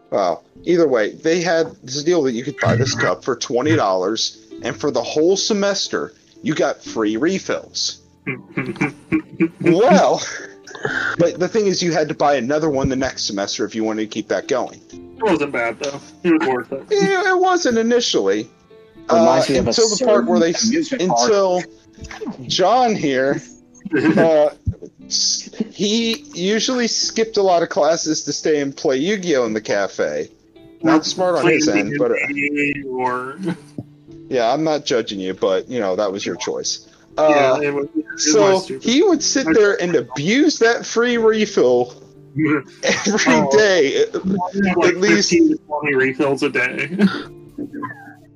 [0.10, 3.76] Well, either way, they had this deal that you could buy this cup for twenty
[3.76, 8.02] dollars, and for the whole semester, you got free refills.
[9.62, 10.22] well,
[11.18, 13.84] but the thing is, you had to buy another one the next semester if you
[13.84, 14.82] wanted to keep that going.
[14.92, 16.00] It wasn't bad though.
[16.24, 16.82] It was worth it.
[16.92, 18.50] Eh, It wasn't initially.
[19.10, 21.30] Uh, Reminds me of a until the part where they certain amusement park.
[22.48, 23.42] John here
[24.18, 24.50] uh,
[25.72, 30.30] he usually skipped a lot of classes to stay and play Yu-Gi-Oh in the cafe.
[30.84, 33.54] Not smart on his end, but uh,
[34.30, 36.88] yeah, I'm not judging you, but you know that was your choice.
[37.18, 38.84] yeah, Uh, it was, it was so stupid.
[38.90, 42.02] he would sit there and abuse that free refill
[42.38, 43.50] every Oh.
[43.58, 44.06] day,
[44.76, 46.98] like at least- 15 to 20 refills a day.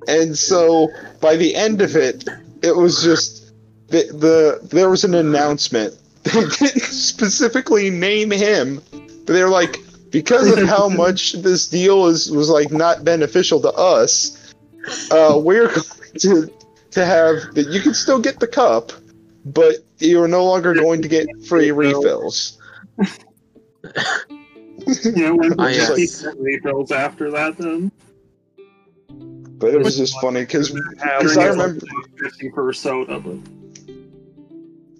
[0.08, 0.88] and so
[1.20, 2.28] by the end of it,
[2.62, 3.43] it was just
[3.94, 5.94] the the there was an announcement.
[6.24, 9.76] They didn't specifically name him, but they were like,
[10.10, 14.54] because of how much this deal is was like not beneficial to us,
[15.10, 15.82] uh, we're going
[16.20, 16.52] to
[16.92, 18.92] to have that you can still get the cup,
[19.44, 22.58] but you're no longer going to get free refills.
[25.14, 25.96] yeah, when Ah, we yes.
[25.96, 27.90] just keep refills after that, then.
[29.58, 31.80] But it was just funny because I remember.
[32.18, 33.36] 50 per soda, but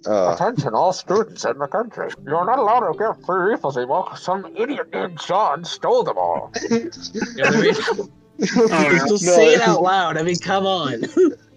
[0.07, 2.09] Uh, Attention, all students in the country.
[2.25, 6.17] You're not allowed to get free refills anymore because some idiot named John stole them
[6.17, 6.51] all.
[6.69, 6.91] You
[7.37, 7.73] know I mean?
[8.57, 9.05] oh, yeah.
[9.07, 10.17] Just No, say it it- out loud.
[10.17, 11.03] I mean, come on.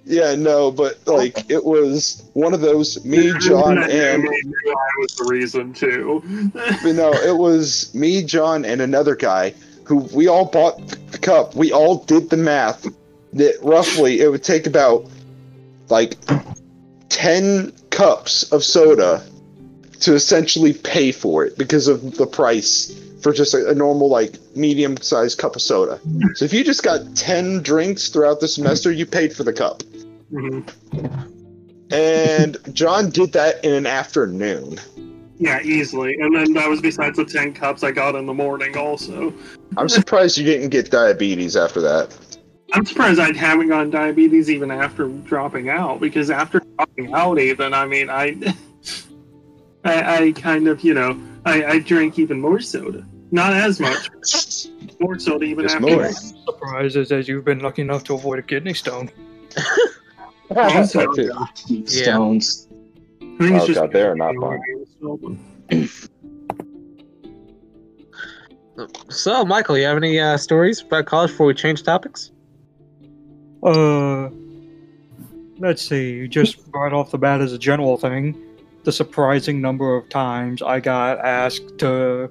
[0.05, 4.31] yeah, no, but like it was one of those me, John, That and knew
[4.71, 6.23] I was the reason too.
[6.55, 10.79] But no, it was me, John, and another guy who we all bought
[11.11, 11.55] the cup.
[11.55, 12.87] We all did the math
[13.35, 15.05] that roughly it would take about
[15.89, 16.15] like
[17.09, 19.25] 10 cups of soda
[20.01, 22.93] to essentially pay for it because of the price
[23.23, 26.01] for just a, a normal, like, medium sized cup of soda.
[26.35, 29.83] So if you just got 10 drinks throughout the semester, you paid for the cup.
[30.33, 30.69] Mhm.
[31.91, 34.79] And John did that in an afternoon.
[35.39, 36.17] Yeah, easily.
[36.21, 39.33] And then that was besides the 10 cups I got in the morning, also.
[39.77, 42.17] I'm surprised you didn't get diabetes after that.
[42.73, 47.73] I'm surprised I haven't gotten diabetes even after dropping out, because after dropping out, even,
[47.75, 48.37] I mean, I.
[49.85, 53.07] I, I kind of, you know, I, I drank even more soda.
[53.31, 54.11] Not as much,
[55.01, 55.87] more soda even Just after.
[55.87, 56.11] more.
[56.13, 59.09] Surprise is that you've been lucky enough to avoid a kidney stone.
[60.55, 61.51] Also, That.
[61.69, 61.85] Yeah.
[61.87, 62.67] Stones.
[63.23, 65.89] I think it's Oh, just God, they are not fun.
[69.09, 72.33] So, Michael, you have any uh, stories about college before we change topics?
[73.63, 74.31] Uh,
[75.59, 76.29] let's see.
[76.29, 78.37] Just right off the bat, as a general thing,
[78.85, 82.31] the surprising number of times I got asked to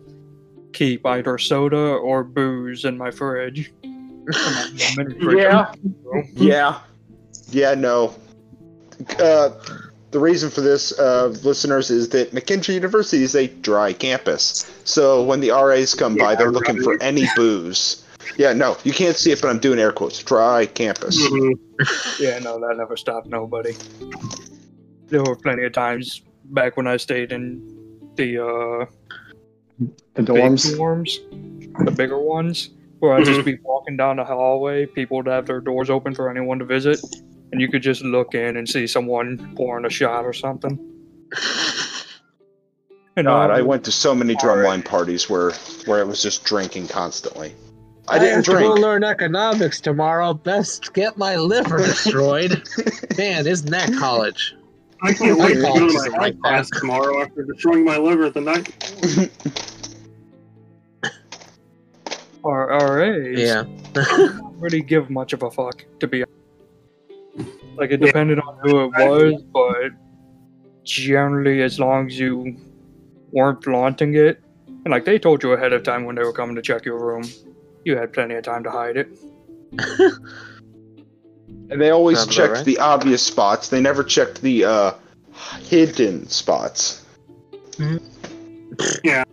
[0.74, 3.72] keep either soda or booze in my fridge.
[3.82, 3.92] For
[4.34, 5.38] my mini fridge.
[5.38, 5.72] Yeah.
[6.34, 6.80] Yeah.
[7.50, 8.16] Yeah, no.
[9.20, 9.50] Uh,
[10.12, 14.70] the reason for this, uh, listeners, is that McKendree University is a dry campus.
[14.84, 18.04] So when the RAs come by, they're looking for any booze.
[18.36, 20.22] Yeah, no, you can't see it, but I'm doing air quotes.
[20.24, 21.18] Dry campus.
[21.20, 21.54] Mhm.
[22.20, 23.76] Yeah, no, that never stopped nobody.
[25.08, 27.62] There were plenty of times back when I stayed in
[28.16, 28.86] the uh,
[30.16, 30.76] The dorms.
[30.76, 34.88] dorms, the bigger ones, where I'd just be walking down the hallway.
[34.88, 37.00] People would have their doors open for anyone to visit,
[37.52, 40.80] and you could just look in and see someone pouring a shot or something.
[43.18, 45.52] And God, I um, went to so many drumline parties where
[45.88, 47.56] where it was just drinking constantly.
[48.10, 50.34] I didn't have to go learn economics tomorrow.
[50.34, 52.64] Best get my liver destroyed.
[53.18, 54.56] Man, isn't that college?
[55.02, 57.98] I can't wait to call go to my like health class tomorrow after destroying my
[57.98, 58.72] liver the night.
[62.44, 63.64] Our RAs Yeah.
[63.94, 66.34] don't really give much of a fuck, to be honest.
[67.76, 69.92] Like, it depended on who it was, but
[70.84, 72.58] generally, as long as you
[73.32, 76.56] weren't flaunting it, and like they told you ahead of time when they were coming
[76.56, 77.24] to check your room,
[77.88, 79.08] you had plenty of time to hide it.
[81.70, 82.66] And they always Sounds checked right.
[82.66, 83.68] the obvious spots.
[83.70, 84.92] They never checked the uh,
[85.64, 87.06] hidden spots.
[89.04, 89.24] Yeah.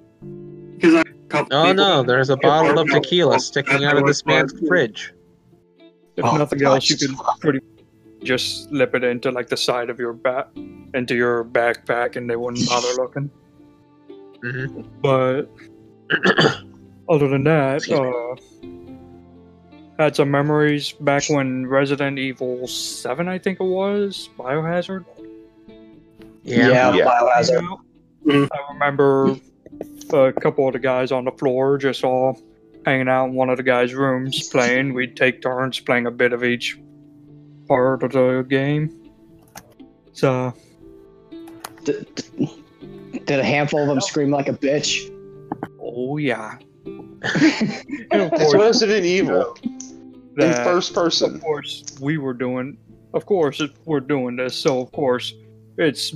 [0.74, 4.26] Because I a couple Oh no, there's a bottle of tequila sticking out of this
[4.26, 5.12] man's fridge.
[6.16, 7.06] If Oh, nothing else, you gosh.
[7.06, 7.60] could pretty
[8.24, 10.48] just slip it into like the side of your back,
[10.92, 13.30] into your backpack, and they wouldn't bother looking.
[14.42, 15.44] hmm But
[17.08, 18.36] other than that, uh,
[19.98, 25.04] had some memories back when Resident Evil Seven, I think it was, Biohazard.
[26.42, 26.68] Yeah.
[26.68, 27.04] Yeah, Yeah.
[27.06, 27.60] Biohazard.
[27.60, 27.80] came out.
[28.26, 28.48] Mhm.
[28.52, 29.36] I remember
[30.12, 32.40] a couple of the guys on the floor just all
[32.86, 34.94] hanging out in one of the guys' rooms playing.
[34.94, 36.78] We'd take turns playing a bit of each
[37.68, 38.90] part of the game.
[40.12, 40.52] So
[41.84, 42.62] D- d-
[43.24, 45.10] did a handful of them scream like a bitch?
[45.80, 46.56] Oh yeah.
[48.10, 49.56] And of It's course, Resident Evil
[50.38, 51.36] in first person.
[51.36, 52.76] of course, we were doing.
[53.14, 54.54] Of course, it- we're doing this.
[54.54, 55.32] So of course,
[55.78, 56.14] it's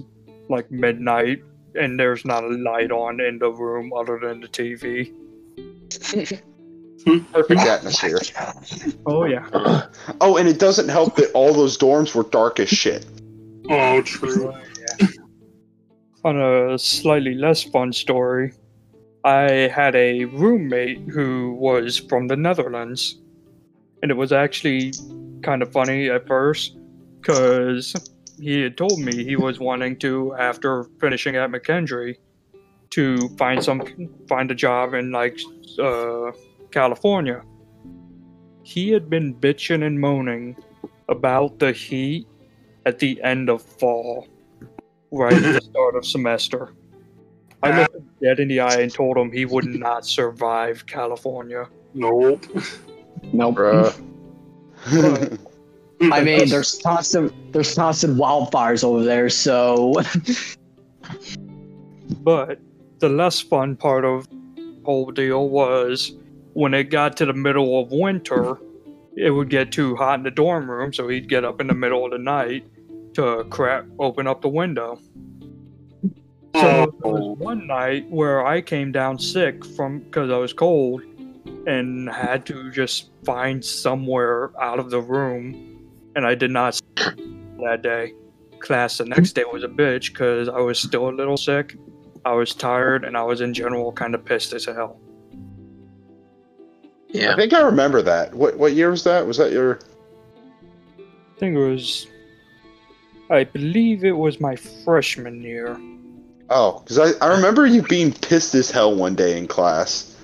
[0.48, 1.42] like midnight,
[1.74, 5.12] and there's not a light on in the room other than the TV.
[7.32, 8.18] Perfect atmosphere.
[9.06, 9.86] Oh yeah.
[10.20, 13.06] Oh, and it doesn't help that all those dorms were dark as shit.
[13.70, 14.52] Oh, true.
[16.24, 18.52] On a slightly less fun story,
[19.28, 23.20] I had a roommate who was from the Netherlands.
[24.00, 24.94] And it was actually
[25.42, 26.78] kind of funny at first
[27.20, 27.94] because
[28.40, 32.16] he had told me he was wanting to, after finishing at McKendree,
[32.90, 33.82] to find some
[34.26, 35.38] find a job in like
[35.78, 36.32] uh,
[36.70, 37.42] California.
[38.62, 40.56] He had been bitching and moaning
[41.10, 42.26] about the heat
[42.86, 44.26] at the end of fall
[45.10, 46.72] right at the start of semester.
[47.62, 51.68] I looked him dead in the eye and told him he would not survive California.
[51.94, 52.44] Nope.
[53.32, 53.56] Nope.
[53.56, 53.94] Bruh.
[56.00, 59.94] I mean, there's constant there's constant wildfires over there, so
[62.22, 62.60] But
[62.98, 66.12] the less fun part of the whole deal was
[66.54, 68.58] when it got to the middle of winter,
[69.16, 71.74] it would get too hot in the dorm room, so he'd get up in the
[71.74, 72.64] middle of the night
[73.14, 75.00] to crap open up the window.
[76.54, 76.62] So
[77.02, 77.34] there was oh.
[77.34, 81.02] one night where I came down sick from because I was cold
[81.66, 87.16] and had to just find somewhere out of the room, and I did not sleep
[87.61, 88.14] that day.
[88.61, 91.76] Class the next day was a bitch because I was still a little sick.
[92.24, 94.98] I was tired and I was in general kind of pissed as hell.
[97.08, 98.34] Yeah, I think I remember that.
[98.34, 99.26] What what year was that?
[99.26, 99.78] Was that your?
[100.98, 102.08] I think it was,
[103.30, 105.78] I believe it was my freshman year.
[106.50, 110.16] Oh, because I, I remember you being pissed as hell one day in class,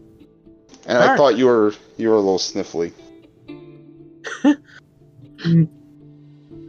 [0.87, 2.93] and I thought you were you were a little sniffly.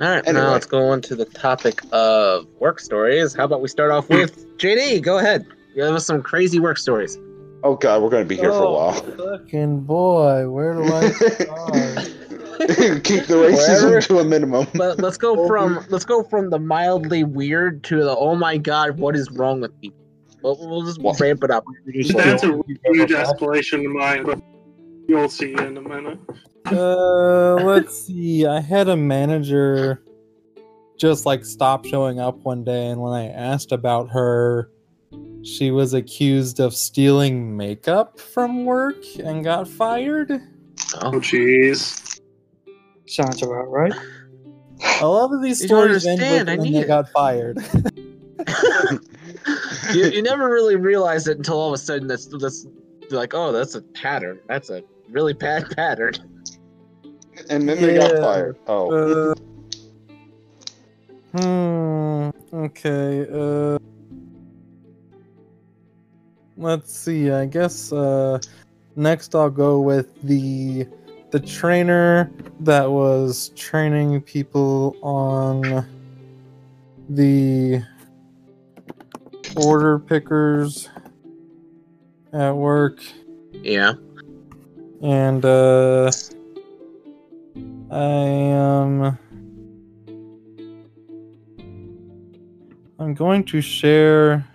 [0.02, 0.44] All right, Anyway.
[0.44, 3.34] now let's go on to the topic of work stories.
[3.34, 5.02] How about we start off with JD?
[5.02, 5.46] Go ahead.
[5.74, 7.18] Give us some crazy work stories.
[7.63, 8.94] Oh God, we're gonna be here for a oh, while.
[8.94, 12.12] Fucking boy, where do I start?
[13.04, 14.68] Keep the racism Wherever- to a minimum.
[14.76, 18.98] But let's go from let's go from the mildly weird to the oh my god,
[19.00, 19.98] what is wrong with people?
[20.41, 21.20] We'll, we'll just What?
[21.20, 21.65] ramp it up.
[21.86, 22.48] That's a
[22.84, 24.41] huge escalation of mine,
[25.08, 26.20] you'll see in a minute.
[26.72, 28.45] Uh, let's see.
[28.45, 30.03] I had a manager
[30.97, 34.70] just like stop showing up one day, and when I asked about her,
[35.43, 40.32] she was accused of stealing makeup from work and got fired.
[40.32, 40.39] Oh,
[41.01, 42.14] Oh, jeez.
[43.16, 43.93] Sounds about right.
[45.01, 46.88] A lot of these You stories end with understand, I when they it.
[46.88, 47.57] got fired.
[49.93, 52.66] you, you never really realize it until all of a sudden that's that's
[53.11, 54.39] like oh that's a pattern.
[54.49, 56.13] That's a really bad pattern.
[57.49, 58.57] and then they got fired.
[58.68, 59.36] Oh, Uh,
[61.38, 62.30] hmm.
[62.53, 63.26] Okay.
[63.32, 63.78] Uh.
[66.57, 67.32] Let's see.
[67.32, 67.93] I guess.
[67.93, 68.39] Uh.
[68.97, 70.86] Next, I'll go with the
[71.32, 75.86] the trainer that was training people on
[77.09, 77.84] the
[79.55, 80.89] order pickers
[82.34, 82.99] at work.
[83.53, 83.93] Yeah.
[85.01, 86.11] and uh,
[87.91, 89.17] I am.
[92.97, 94.45] I'm going to share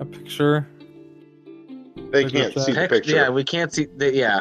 [0.00, 0.66] a picture.
[2.24, 3.10] They can't see the picture.
[3.14, 3.86] yeah, we can't see.
[3.96, 4.40] The, yeah.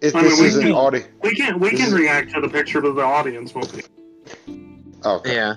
[0.00, 1.02] if I mean, this we is an can- audio.
[1.22, 3.54] We can we can react to the picture to the audience.
[3.54, 3.82] Won't we?
[5.04, 5.34] Oh, okay.
[5.34, 5.54] yeah.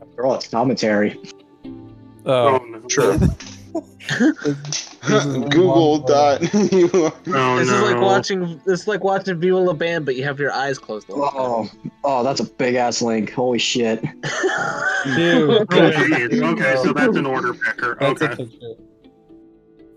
[0.00, 1.20] After all, it's commentary.
[2.26, 2.82] Oh, Oh, no.
[2.88, 3.16] Sure.
[5.06, 6.38] Oh, oh, this is Google long photo.
[6.38, 6.72] dot.
[6.72, 7.84] you are- Oh, this no.
[7.84, 8.60] is like watching.
[8.64, 11.08] This is like watching Viva La Bam, but you have your eyes closed.
[11.08, 11.12] the.
[11.14, 11.68] Oh,
[12.04, 13.30] oh, that's a big ass link.
[13.32, 14.00] Holy shit.
[14.02, 14.10] Dude,
[15.50, 17.98] Oh, okay, so that's an order picker.
[18.00, 18.48] That's a Okay.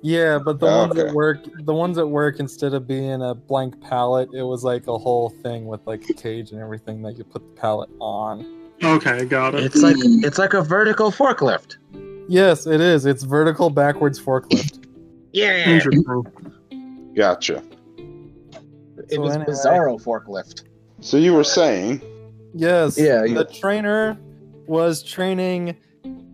[0.08, 0.18] Picture.
[0.34, 1.08] Yeah, but the ones Okay.
[1.10, 4.88] at work, the ones at work, instead of being a blank palette, it was like
[4.88, 8.46] a whole thing with like a cage and everything that you put the palette on.
[8.84, 9.64] Okay, got it.
[9.64, 11.78] It's like it's like a vertical forklift.
[12.30, 13.06] Yes, it is.
[13.06, 14.86] It's vertical backwards forklift.
[15.34, 15.70] Yeah.
[15.70, 17.14] Interesting.
[17.16, 17.64] Gotcha.
[18.98, 19.52] It So was anyway.
[19.52, 20.64] Bizarro forklift.
[21.02, 22.02] So you were saying,
[22.54, 22.98] Yes.
[22.98, 24.18] Yeah, The you- trainer
[24.68, 25.76] was training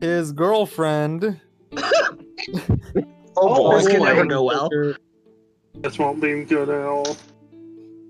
[0.02, 1.40] his girlfriend.
[3.38, 4.06] oh this boy, can boy.
[4.06, 4.70] never go well.
[5.76, 7.18] This won't be good at all.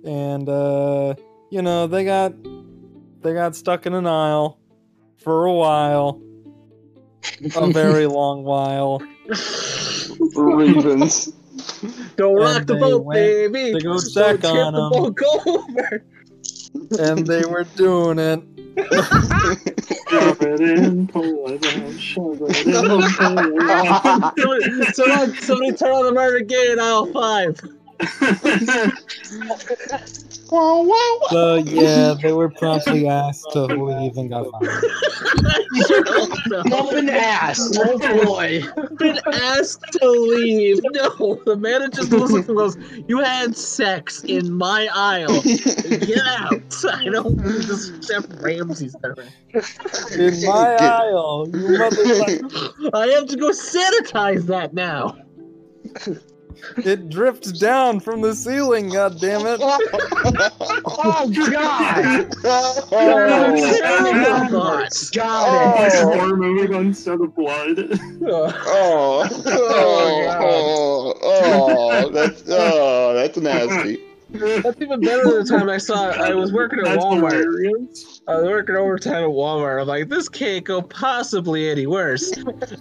[0.05, 1.15] And uh,
[1.49, 2.34] you know, they got
[3.21, 4.59] they got stuck in an aisle
[5.17, 6.21] for a while.
[7.55, 9.01] A very long while.
[10.36, 11.28] Ravens.
[12.17, 13.74] Don't And rock the boat, baby.
[13.74, 14.91] to go So check tip on the 'em.
[14.91, 16.03] boat, Go over.
[16.99, 18.41] And they were doing it.
[18.78, 22.74] Shove it in, pull it out, shove it in,
[25.07, 27.59] it somebody turn on the murder gate in aisle five.
[30.54, 31.20] Wow, wow.
[31.32, 34.84] So yeah, they were promptly asked to leave and got fired.
[36.70, 37.76] Muffin ass.
[37.80, 38.62] Oh boy.
[38.97, 40.80] been asked to leave.
[40.93, 42.78] No, the manager just looks and goes,
[43.08, 45.41] "You had sex in my aisle.
[45.41, 47.39] Get out!" I don't.
[47.41, 49.16] Just Chef Ramsay's there.
[50.16, 52.89] In my aisle, you motherfucker.
[52.93, 55.18] I have to go sanitize that now.
[56.78, 59.60] It drips down from the ceiling, god damn it.
[61.06, 62.32] Oh god.
[62.89, 65.10] Terrible thought.
[65.14, 66.01] Got Like it.
[66.01, 67.99] a horror movie instead of blood.
[68.26, 74.01] Oh, oh, oh, oh, oh, that's oh, that's nasty.
[74.32, 76.10] That's even better than the time I saw.
[76.10, 77.32] I was working at That's Walmart.
[77.34, 78.12] hilarious.
[78.26, 79.82] I was working overtime at Walmart.
[79.82, 82.32] I'm like, this can't go possibly any worse.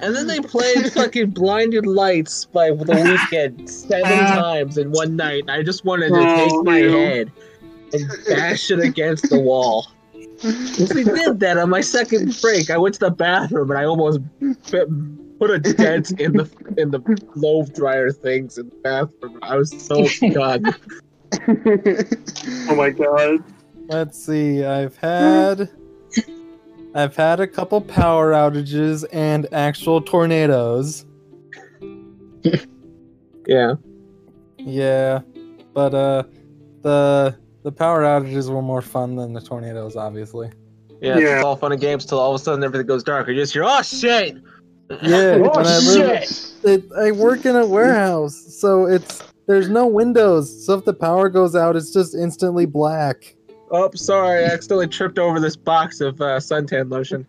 [0.01, 4.36] And then they played fucking Blinded Lights by the Weeknd seven Ah.
[4.40, 5.45] times in one night.
[5.49, 6.90] I just wanted to Oh, take my ew.
[6.93, 7.32] head
[7.93, 9.88] and bash it against the wall.
[10.45, 13.84] Once they did that on my second break, I went to the bathroom and I
[13.84, 14.20] almost
[14.70, 17.01] put a dent in the in the
[17.34, 19.38] loaf dryer things in the bathroom.
[19.43, 20.72] I was so done.
[22.68, 23.43] Oh my god.
[23.93, 25.68] Let's see, I've had
[26.95, 31.05] I've had a couple power outages and actual tornadoes.
[33.47, 33.74] Yeah.
[34.59, 35.20] Yeah.
[35.74, 36.22] But uh
[36.82, 40.51] the the power outages were more fun than the tornadoes, obviously.
[41.01, 43.26] Yeah, it's all fun and games till all of a sudden everything goes dark.
[43.26, 44.36] You just hear, oh shit!
[45.03, 46.53] Yeah, Oh I shit.
[46.62, 50.64] it, I work in a warehouse, so it's there's no windows.
[50.64, 53.34] So if the power goes out, it's just instantly black.
[53.75, 57.27] Oh, sorry, I accidentally tripped over this box of uh, suntan lotion.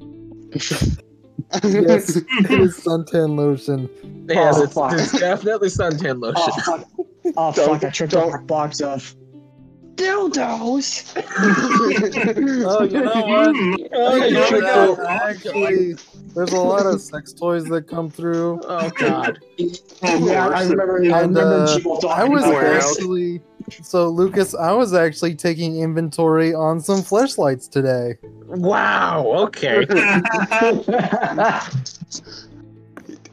[0.00, 3.88] Yes, it is suntan lotion.
[4.28, 4.92] Yes, Oh, it's, fuck.
[4.94, 6.42] it's definitely suntan lotion.
[6.46, 6.88] Oh fuck.
[7.36, 9.14] Oh fuck, I tripped over a box of
[9.96, 11.14] dildos.
[12.70, 13.56] Oh, you know what?
[13.92, 15.04] Oh, Yeah, here we Yeah, go.
[15.06, 15.94] Actually,
[16.34, 18.60] there's a lot of sex toys that come through.
[18.64, 19.38] Oh god.
[19.58, 20.70] Of Yeah, I course.
[20.70, 21.02] remember.
[21.14, 22.96] I remember uh, I was about warehouse.
[22.96, 23.40] actually
[23.82, 24.54] so Lucas.
[24.54, 28.16] I was actually taking inventory on some flashlights today.
[28.46, 29.26] Wow.
[29.48, 29.86] Okay.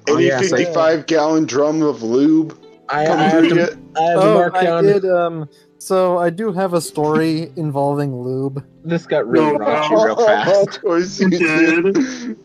[0.08, 2.56] Oh, Any yes, I- 55 gallon drum of lube
[2.90, 3.80] I, I have through to.
[3.98, 4.84] I have Oh, mark I down.
[4.84, 5.04] did.
[5.10, 8.64] Um, so I do have a story involving lube.
[8.84, 10.06] This got really No, raunchy no.
[10.06, 10.60] real fast.
[10.78, 11.94] Of course you You did.
[11.96, 12.38] did.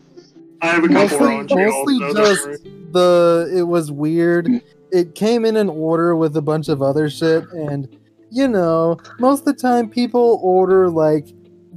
[0.63, 1.57] I have a couple Mostly, on jail.
[1.85, 2.63] mostly so don't just
[2.93, 3.51] the.
[3.55, 4.47] It was weird.
[4.91, 7.87] It came in an order with a bunch of other shit, and
[8.29, 11.27] you know, most of the time people order like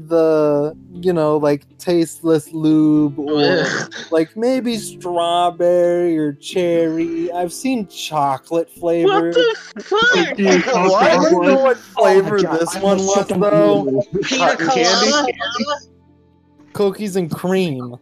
[0.09, 3.65] the you know like tasteless lube or
[4.11, 7.31] like maybe strawberry or cherry.
[7.31, 9.09] I've seen chocolate flavor.
[9.31, 10.37] what the fuck?
[10.37, 10.59] Do you
[10.91, 11.03] What?
[11.11, 13.85] I don't know what Oh flavor God, this one almost was though.
[13.85, 14.03] down.
[14.25, 15.11] Pina candy?
[15.11, 15.33] colada?
[16.73, 17.95] Cookies and cream.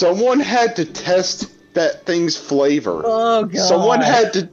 [0.00, 3.02] Someone had to test that thing's flavor.
[3.04, 3.58] Oh god.
[3.58, 4.48] Someone had to.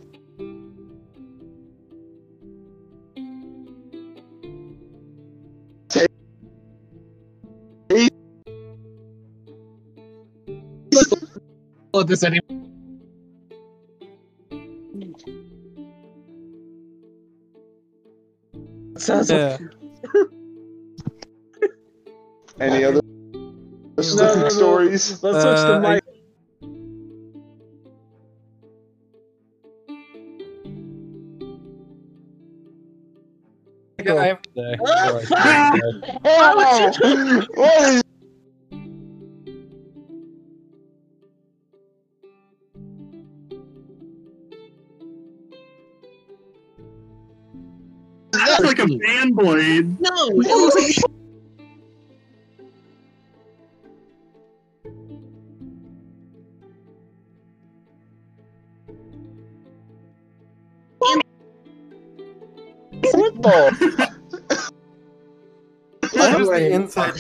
[11.94, 12.42] Let this any.
[18.98, 19.58] Sounds Yeah.
[22.60, 23.07] Any other
[24.50, 24.58] no, no.
[24.58, 25.24] stories?
[25.24, 26.04] Let's switch Uh, to Mike.
[34.00, 36.22] I have to- Ah, fuck!
[36.24, 38.04] Oh, what is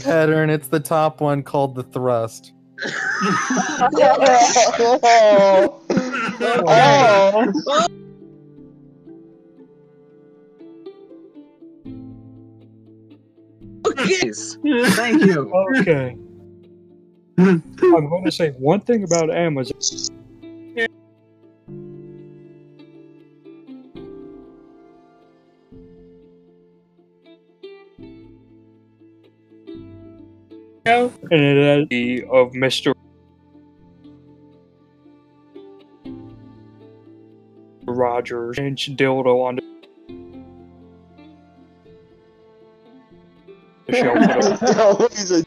[0.07, 0.49] pattern.
[0.49, 2.53] It's the top one called the thrust.
[5.03, 5.81] oh.
[6.67, 7.87] Oh.
[13.83, 14.57] cookies.
[14.95, 15.51] Thank you.
[15.79, 16.17] Okay.
[17.37, 19.77] I'm going to say one thing about Amazon.
[31.29, 32.93] And it has the of Mr.
[37.85, 39.59] Rogers inch dildo on
[43.87, 44.61] the shelf.
[44.61, 45.46] No, he's a.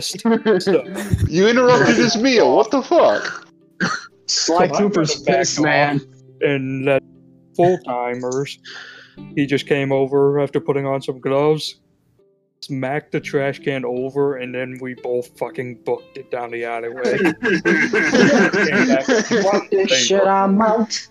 [0.00, 1.28] Don't worry, there was stuff.
[1.28, 2.56] You interrupted his meal.
[2.56, 3.46] What the fuck?
[4.26, 6.00] Sly Come on, Cooper's pissed, man.
[6.40, 7.02] and that
[7.56, 8.58] full timers.
[9.34, 11.80] He just came over after putting on some gloves,
[12.60, 17.18] smacked the trash can over, and then we both fucking booked it down the alleyway.
[17.18, 19.04] Came back,
[19.42, 20.22] Fuck this shit.
[20.26, 21.06] I'm out.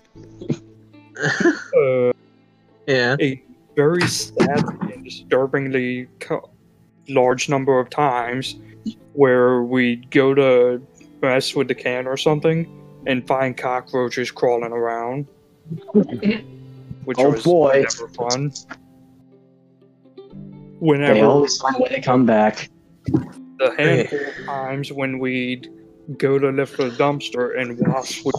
[1.17, 2.11] uh,
[2.87, 3.15] Yeah.
[3.21, 3.43] a
[3.75, 6.49] very sadly and disturbingly co-
[7.09, 8.55] large number of times
[9.13, 10.81] where we'd go to
[11.21, 12.67] mess with the can or something
[13.07, 15.27] and find cockroaches crawling around.
[17.05, 17.85] Which Oh, was boy.
[17.89, 18.51] never fun.
[20.81, 22.69] They always find a way to come back.
[23.05, 25.69] the handful of times when we'd
[26.17, 28.35] go to lift the dumpster and wasp would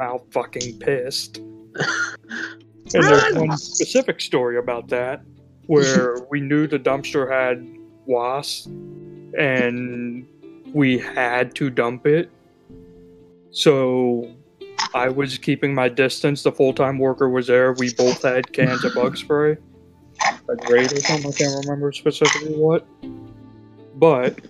[0.00, 1.40] out fucking pissed.
[2.94, 3.54] And there's one ah!
[3.54, 5.22] specific story about that
[5.66, 7.66] where we knew the dumpster had
[8.06, 8.66] wasps
[9.38, 10.26] and
[10.72, 12.30] we had to dump it.
[13.50, 14.30] So
[14.94, 16.42] I was keeping my distance.
[16.42, 17.72] The full time worker was there.
[17.72, 19.56] We both had cans of bug spray.
[20.48, 21.32] A grade or something.
[21.32, 22.86] I can't remember specifically what.
[23.94, 24.40] But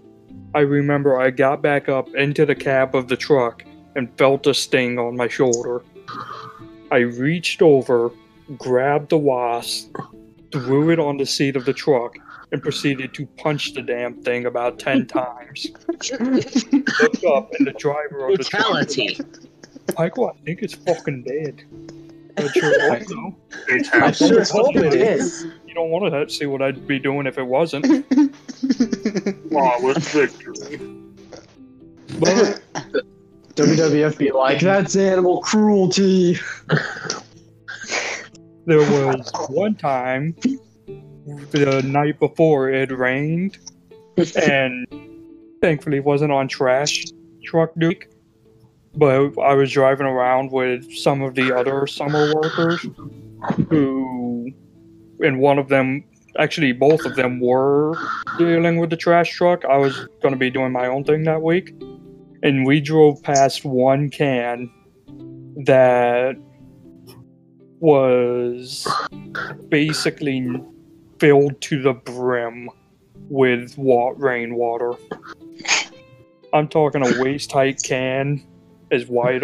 [0.54, 3.64] I remember I got back up into the cab of the truck
[3.96, 5.82] and felt a sting on my shoulder.
[6.90, 8.10] I reached over,
[8.58, 9.96] grabbed the wasp,
[10.52, 12.16] threw it on the seat of the truck,
[12.52, 15.66] and proceeded to punch the damn thing about 10 times.
[15.88, 18.62] Looked up, and the driver of the truck.
[18.62, 19.18] Fatality.
[19.98, 21.64] Michael, I think it's fucking dead.
[22.38, 23.36] I sure hope so.
[23.68, 24.92] I sure think it's hope fucking.
[25.66, 27.86] You don't want to see what I'd be doing if it wasn't.
[29.48, 30.78] Flawless victory.
[32.18, 32.62] But
[33.54, 36.38] WWF be like, that's animal cruelty.
[38.66, 40.36] There was one time,
[41.50, 43.58] the night before it rained,
[44.36, 44.86] and
[45.60, 47.04] thankfully wasn't on trash
[47.44, 48.06] truck duty.
[48.94, 52.84] but I was driving around with some of the other summer workers
[53.68, 54.52] who,
[55.20, 56.04] and one of them,
[56.38, 57.96] actually, both of them were
[58.38, 59.64] dealing with the trash truck.
[59.64, 61.74] I was going to be doing my own thing that week.
[62.44, 64.70] And we drove past one can
[65.64, 66.36] that
[67.82, 68.86] was
[69.68, 70.62] basically
[71.18, 72.70] filled to the brim
[73.28, 74.92] with wa- rainwater.
[76.52, 78.46] I'm talking a waist height can,
[78.92, 79.42] as wide,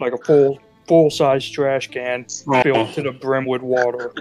[0.00, 2.26] like a full full size trash can
[2.62, 4.12] filled to the brim with water.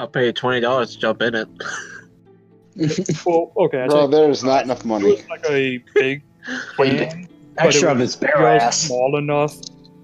[0.00, 1.48] I'll pay you twenty dollars to jump in it.
[3.24, 5.12] Well, okay, I Bro, think there's not enough it money.
[5.12, 6.22] was like a big
[6.76, 7.26] can,
[7.56, 8.82] but Extra it of was his bare ass.
[8.82, 9.56] small enough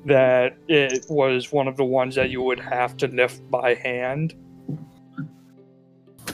[0.06, 4.34] that it was one of the ones that you would have to lift by hand.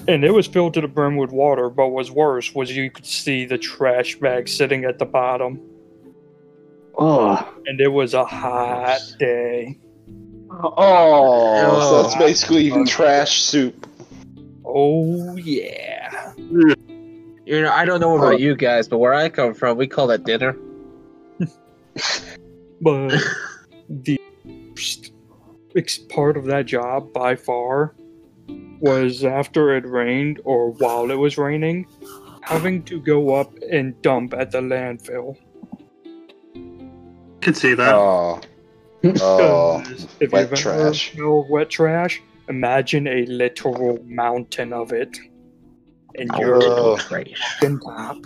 [0.07, 3.07] And it was filled to the brim with water, but what's worse was you could
[3.07, 5.61] see the trash bag sitting at the bottom.
[6.97, 9.79] Oh, And it was a hot day.
[10.51, 12.19] Oh, so that's oh.
[12.19, 13.87] basically even trash soup.
[14.65, 16.33] Oh yeah.
[16.37, 20.07] You know, I don't know about you guys, but where I come from, we call
[20.09, 20.57] that dinner.
[22.81, 23.15] But
[23.89, 24.21] the
[25.75, 27.95] worst part of that job by far
[28.81, 31.87] was after it rained or while it was raining,
[32.43, 35.37] having to go up and dump at the landfill.
[37.41, 37.95] Could see that.
[37.95, 38.41] Oh,
[39.21, 41.13] oh, 'Cause if wet you've ever trash.
[41.13, 45.17] smelled wet trash, imagine a literal mountain of it.
[46.17, 46.97] And you're Oh.
[46.97, 48.17] Top.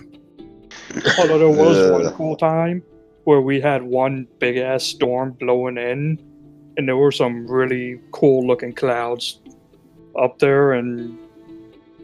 [1.18, 2.82] Although there was one cool time
[3.24, 6.18] where we had one big ass storm blowing in,
[6.76, 9.38] and there were some really cool looking clouds
[10.20, 11.18] up there, and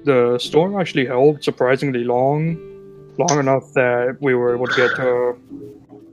[0.05, 2.57] the storm actually held surprisingly long,
[3.19, 5.37] long enough that we were able to get to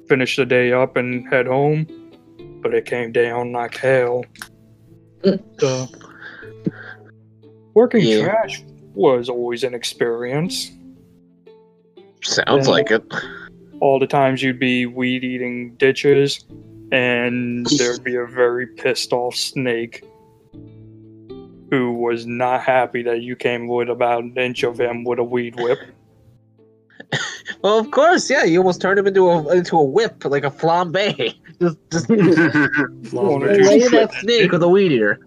[0.08, 1.86] finish the day up and head home.
[2.62, 4.26] But it came down like hell.
[5.60, 5.88] So,
[7.74, 8.24] working Yeah.
[8.24, 8.64] trash
[8.96, 10.72] was always an experience.
[12.24, 12.74] Sounds Yeah.
[12.74, 13.04] like it.
[13.86, 16.44] All the times you'd be weed eating ditches
[16.92, 20.04] and there'd be a very pissed off snake
[21.70, 25.24] who was not happy that you came with about an inch of him with a
[25.24, 25.78] weed whip.
[27.62, 28.44] Well, of course, yeah.
[28.44, 31.36] You almost turned him into a into a whip, like a flambe.
[31.62, 32.18] Just, just lay
[33.12, 33.92] Flambe.
[33.92, 35.20] that snake with a weed eater.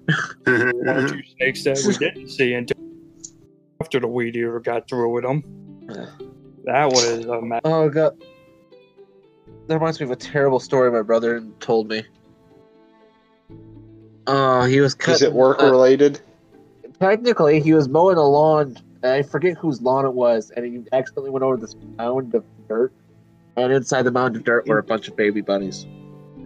[0.45, 2.77] One or two snakes that we didn't see until
[3.81, 5.43] after the weed eater got through with them.
[6.65, 8.23] That was a ma- Oh god,
[9.69, 12.03] that reminds me of a terrible story my brother told me.
[14.27, 16.21] Oh, he was is it work uh, related?
[16.99, 18.77] technically, he was mowing a lawn.
[19.03, 22.45] And I forget whose lawn it was, and he accidentally went over this mound of
[22.69, 22.93] dirt.
[23.57, 25.87] And inside the mound of dirt were a bunch of baby bunnies.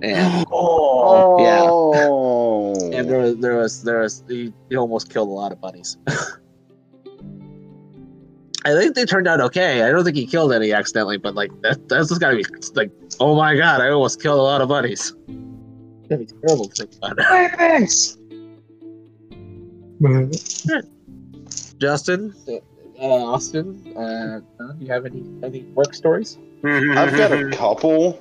[0.03, 1.61] And oh, yeah.
[1.63, 5.61] Oh, and there was there was there was he, he almost killed a lot of
[5.61, 5.97] bunnies.
[8.65, 9.83] I think they turned out okay.
[9.83, 12.45] I don't think he killed any accidentally, but like that, that's just gotta be
[12.75, 12.91] like,
[13.21, 15.13] oh my god, I almost killed a lot of bunnies.
[16.09, 17.17] That'd be terrible to think about.
[17.59, 18.19] Babies!
[21.79, 26.39] Justin, uh, Austin, uh, do you have any any work stories?
[26.65, 28.21] I've got a couple.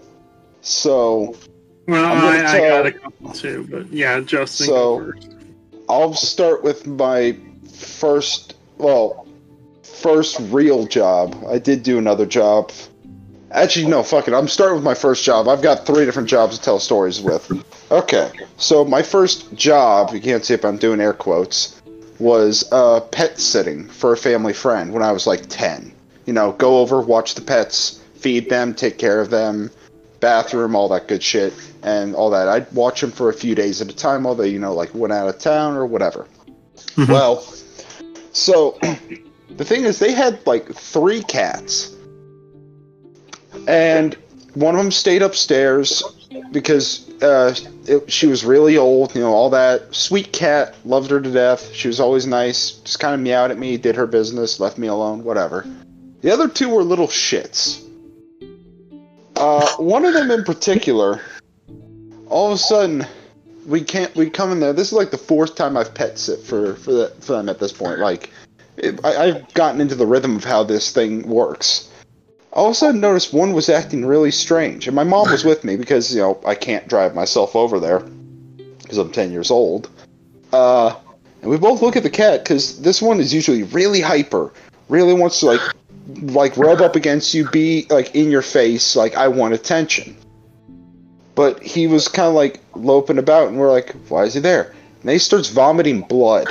[0.61, 1.35] So
[1.87, 4.67] Well, I'm gonna I, I got a couple too, but yeah, Justin.
[4.67, 5.35] So- go first.
[5.89, 7.35] I'll start with my
[7.73, 9.27] first, well,
[10.01, 11.35] first real job.
[11.47, 12.71] I did do another job.
[13.51, 14.33] Actually, no, fuck it.
[14.33, 15.47] I'm starting with my first job.
[15.47, 17.51] I've got three different jobs to tell stories with.
[17.91, 21.81] Okay, so my first job, you can't see if I'm doing air quotes,
[22.19, 25.91] was uh, pet sitting for a family friend when I was like 10.
[26.25, 29.69] You know, go over, watch the pets, feed them, take care of them,
[30.21, 32.47] bathroom, all that good shit, and all that.
[32.47, 34.93] I'd watch them for a few days at a time while they, you know, like
[34.95, 36.27] went out of town or whatever.
[36.95, 37.09] Mhm.
[37.09, 37.43] Well,
[38.31, 38.77] so
[39.57, 41.95] the thing is, they had like three cats,
[43.67, 44.15] and
[44.53, 46.03] one of them stayed upstairs
[46.51, 49.93] because uh, it, she was really old, you know, all that.
[49.93, 51.71] Sweet cat, loved her to death.
[51.73, 54.87] She was always nice, just kind of meowed at me, did her business, left me
[54.87, 55.65] alone, whatever.
[56.21, 57.87] The other two were little shits.
[59.35, 61.21] Uh, one of them in particular,
[62.27, 63.05] all of a sudden,
[63.65, 64.13] we can't.
[64.15, 64.73] We come in there.
[64.73, 67.59] This is like the fourth time I've pet sit for for, the, for them at
[67.59, 67.99] this point.
[67.99, 68.29] Like,
[68.77, 71.89] it, I, I've gotten into the rhythm of how this thing works.
[72.53, 75.63] All of a sudden, noticed one was acting really strange, and my mom was with
[75.63, 77.99] me because you know I can't drive myself over there
[78.79, 79.89] because I'm ten years old.
[80.51, 80.95] Uh,
[81.41, 84.51] and we both look at the cat because this one is usually really hyper,
[84.89, 85.61] really wants to like
[86.23, 90.17] like rub up against you, be like in your face, like I want attention.
[91.35, 94.73] but he was kind of like loping about, and we're like, why is he there?
[95.01, 96.47] And he starts vomiting blood.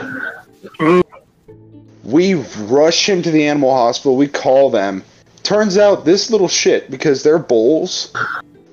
[2.10, 4.16] We rush him to the animal hospital.
[4.16, 5.04] We call them.
[5.42, 8.12] Turns out this little shit, because they're bulls,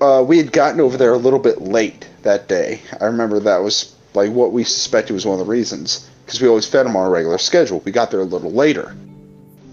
[0.01, 2.81] uh, we had gotten over there a little bit late that day.
[2.99, 6.47] I remember that was like what we suspected was one of the reasons, because we
[6.47, 7.79] always fed them on a regular schedule.
[7.85, 8.95] We got there a little later.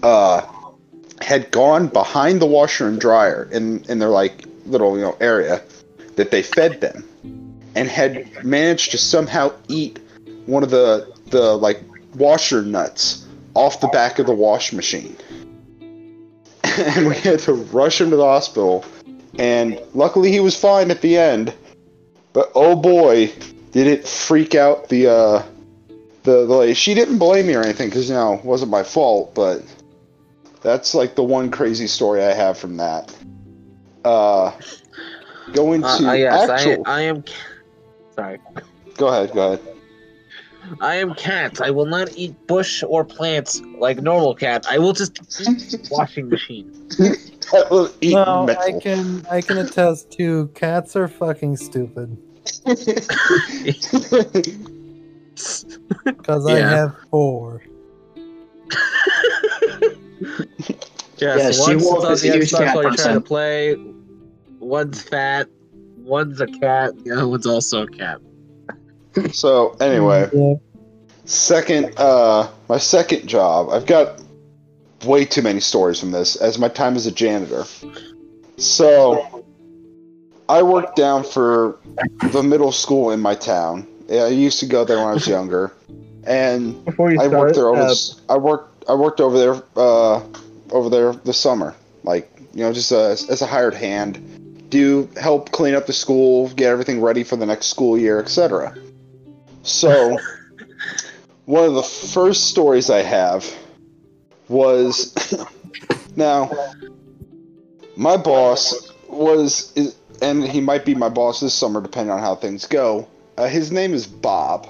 [0.03, 0.45] Uh,
[1.21, 5.61] had gone behind the washer and dryer in in their like little you know area
[6.15, 7.03] that they fed them,
[7.75, 9.99] and had managed to somehow eat
[10.45, 11.81] one of the the like
[12.15, 13.24] washer nuts
[13.55, 15.15] off the back of the wash machine.
[16.77, 18.85] and we had to rush him to the hospital.
[19.39, 21.53] And luckily he was fine at the end.
[22.33, 23.31] But oh boy,
[23.71, 25.43] did it freak out the uh
[26.23, 26.73] the, the lady.
[26.73, 29.63] She didn't blame me or anything because you know it wasn't my fault, but
[30.61, 33.15] that's like the one crazy story I have from that.
[34.03, 34.51] Uh
[35.53, 37.23] going to Uh, uh, yes, actual I, I am.
[38.15, 38.39] Sorry.
[38.97, 39.74] go ahead, go ahead.
[40.81, 41.61] I am cat.
[41.61, 44.65] I will not eat bush or plants like normal cat.
[44.69, 46.71] I will just eat washing machine.
[47.53, 52.17] I will eat Well, I can I can attest to cats are fucking stupid
[56.05, 57.63] because I have four.
[61.17, 63.13] Yes, Yeah, she one's wolf on the a huge Xbox cat while you're trying person.
[63.13, 63.75] to play.
[64.59, 65.47] One's fat.
[65.97, 66.91] One's a cat.
[67.03, 68.19] The other one's also a cat.
[69.31, 70.55] So anyway, Yeah.
[71.25, 74.21] second uh my second job i've got
[75.05, 77.65] way too many stories from this as my time as a janitor.
[78.57, 79.43] So
[80.49, 81.77] i worked down for
[82.31, 83.87] the middle school in my town.
[84.09, 85.71] I used to go there when i was younger.
[86.25, 87.95] And Before you i start, worked there over uh,
[88.29, 90.23] i worked i worked over there uh
[90.71, 91.75] over there this summer.
[92.03, 94.19] Like you know just as, as a hired hand
[94.69, 98.75] do help clean up the school get everything ready for the next school year etc
[99.65, 100.17] so
[101.45, 103.45] one of the first stories I have
[104.47, 105.13] was
[106.15, 106.51] now
[107.95, 112.35] my boss was is, and he might be my boss this summer depending on how
[112.35, 113.07] things go.
[113.37, 114.67] Uh, his name is Bob.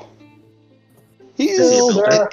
[1.36, 2.28] He's Still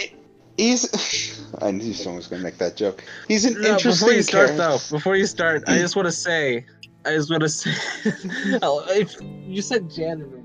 [0.56, 3.02] he's I knew someone was gonna make that joke.
[3.28, 4.56] He's an No, interesting before you start character.
[4.56, 6.64] though, before you start, I just want to say,
[7.04, 7.72] I just want to say,
[8.62, 10.41] oh, if you said janitor, at, like high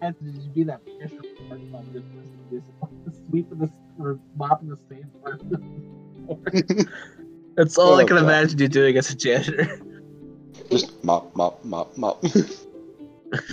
[0.00, 2.02] school, look at the fact that you be that pressure part about this,
[2.50, 2.62] this,
[3.04, 5.40] this sweeping the or mopping the same part.
[5.40, 6.88] of the.
[7.56, 8.24] That's all I Oh, can God.
[8.24, 9.80] imagine you doing as a janitor.
[10.70, 12.22] Just mop, mop, mop, mop.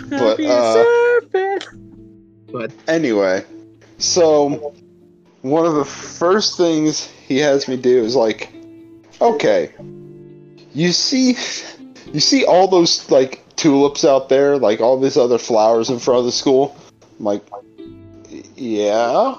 [0.10, 0.86] But, uh,
[2.88, 3.44] Anyway,
[3.98, 4.74] so
[5.42, 8.54] one of the first things he has me do is like,
[9.20, 9.72] okay,
[10.74, 11.36] you see,
[12.14, 16.20] you see all those like tulips out there, like all these other flowers in front
[16.20, 16.76] of the school.
[17.20, 17.44] I'm like,
[18.56, 19.36] yeah.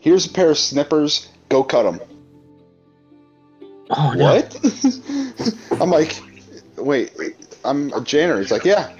[0.00, 1.28] Here's a pair of snippers.
[1.48, 2.00] Go cut them.
[3.90, 4.24] oh, no.
[4.24, 5.70] What?
[5.80, 6.18] I'm like,
[6.76, 7.12] wait,
[7.64, 8.40] I'm a janitor.
[8.40, 8.92] He's like, yeah.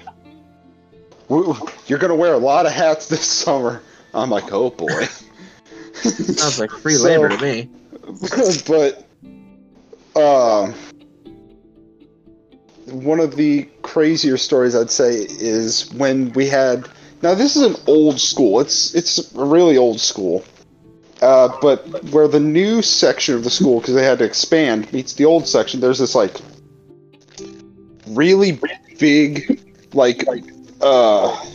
[1.87, 3.81] You're gonna wear a lot of hats this summer.
[4.13, 5.05] I'm like, oh boy.
[5.93, 7.69] Sounds like free So- labor to me.
[8.67, 9.05] but
[10.21, 10.73] um,
[12.91, 16.87] one of the crazier stories I'd say is when we had.
[17.21, 18.59] Now this is an old school.
[18.59, 20.43] It's it's a really old school.
[21.21, 25.13] Uh, but where the new section of the school, because they had to expand, meets
[25.13, 26.35] the old section, there's this like
[28.07, 28.59] really
[28.97, 29.61] big,
[29.93, 30.25] like
[30.81, 31.45] uh,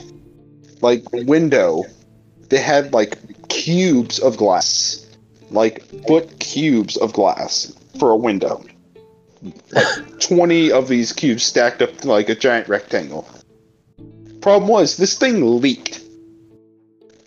[0.82, 1.82] like window.
[2.48, 5.06] They had like cubes of glass
[5.50, 8.64] like foot cubes of glass for a window.
[9.42, 13.28] Like 20 of these cubes stacked up like a giant rectangle.
[14.40, 16.00] Problem was, this thing leaked.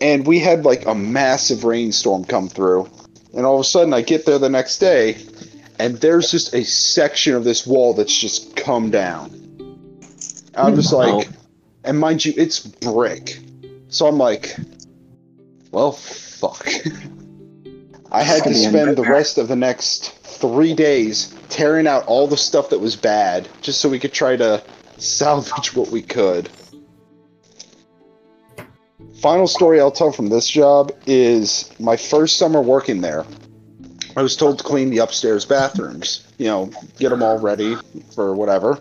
[0.00, 2.88] And we had like a massive rainstorm come through.
[3.34, 5.18] And all of a sudden, I get there the next day,
[5.78, 9.36] and there's just a section of this wall that's just come down.
[10.54, 11.28] I'm just like,
[11.84, 13.38] and mind you, it's brick.
[13.88, 14.56] So I'm like,
[15.70, 16.66] well, fuck.
[18.12, 22.36] I had to spend the rest of the next three days tearing out all the
[22.36, 24.62] stuff that was bad, just so we could try to
[24.96, 26.48] salvage what we could.
[29.20, 33.26] Final story I'll tell from this job is my first summer working there.
[34.16, 37.76] I was told to clean the upstairs bathrooms, you know, get them all ready
[38.14, 38.80] for whatever.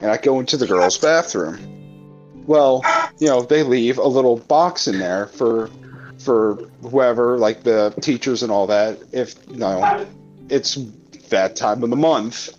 [0.00, 2.44] And I go into the girls' bathroom.
[2.46, 2.82] Well,
[3.18, 5.70] you know, they leave a little box in there for
[6.18, 10.06] for whoever, like the teachers and all that, if you know
[10.48, 10.78] it's
[11.30, 12.50] that time of the month.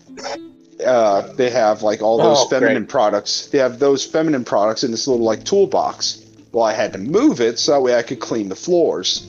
[0.86, 2.90] uh, they have like all those Oh, feminine great.
[2.90, 3.48] products.
[3.48, 6.24] They have those feminine products in this little like toolbox.
[6.52, 9.28] Well, I had to move it so that way I could clean the floors.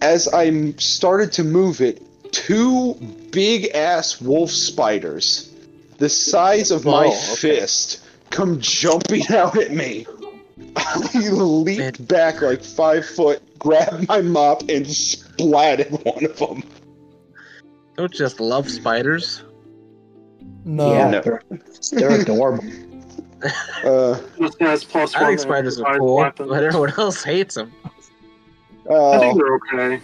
[0.00, 2.94] As I started to move it, two
[3.30, 5.50] big ass wolf spiders,
[5.98, 7.60] the size of my Oh, okay.
[7.60, 10.06] fist, come jumping out at me.
[10.76, 16.62] I leaped back like five foot, grabbed my mop, and splatted one of them.
[18.00, 19.44] Don't just love spiders.
[20.64, 20.90] No.
[20.90, 21.20] yeah, no.
[21.20, 21.42] they're,
[21.92, 22.64] they're adorable.
[23.82, 25.30] Uh, This plus I one.
[25.30, 26.48] think spiders are improvised cool, weapons.
[26.50, 27.72] but everyone else hates them.
[27.84, 30.00] I think uh, they're okay.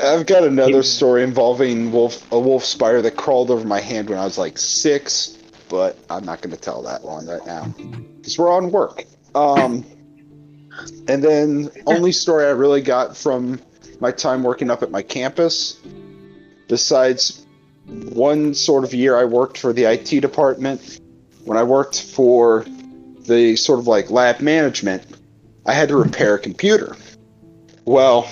[0.00, 4.20] I've got another story involving wolf, a wolf spider that crawled over my hand when
[4.20, 5.36] I was like six,
[5.68, 7.64] but I'm not going to tell that one right now
[8.18, 9.02] because we're on work.
[9.34, 9.84] Um,
[11.08, 13.60] and then only story I really got from
[13.98, 15.80] my time working up at my campus,
[16.68, 17.44] besides
[17.88, 21.00] one sort of year I worked for the IT department.
[21.44, 22.64] When I worked for
[23.20, 25.04] the sort of like lab management,
[25.66, 26.96] I had to repair a computer.
[27.84, 28.30] Well,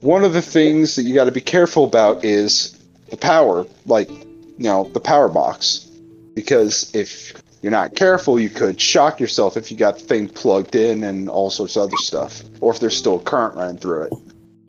[0.00, 2.78] one of the things that you got to be careful about is
[3.10, 5.88] the power, like, you know, the power box.
[6.34, 10.76] Because if you're not careful, you could shock yourself if you got the thing plugged
[10.76, 14.12] in and all sorts of other stuff, or if there's still current running through it.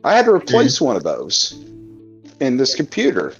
[0.04, 0.86] I had to replace mm-hmm.
[0.86, 1.62] one of those
[2.40, 3.34] in this computer.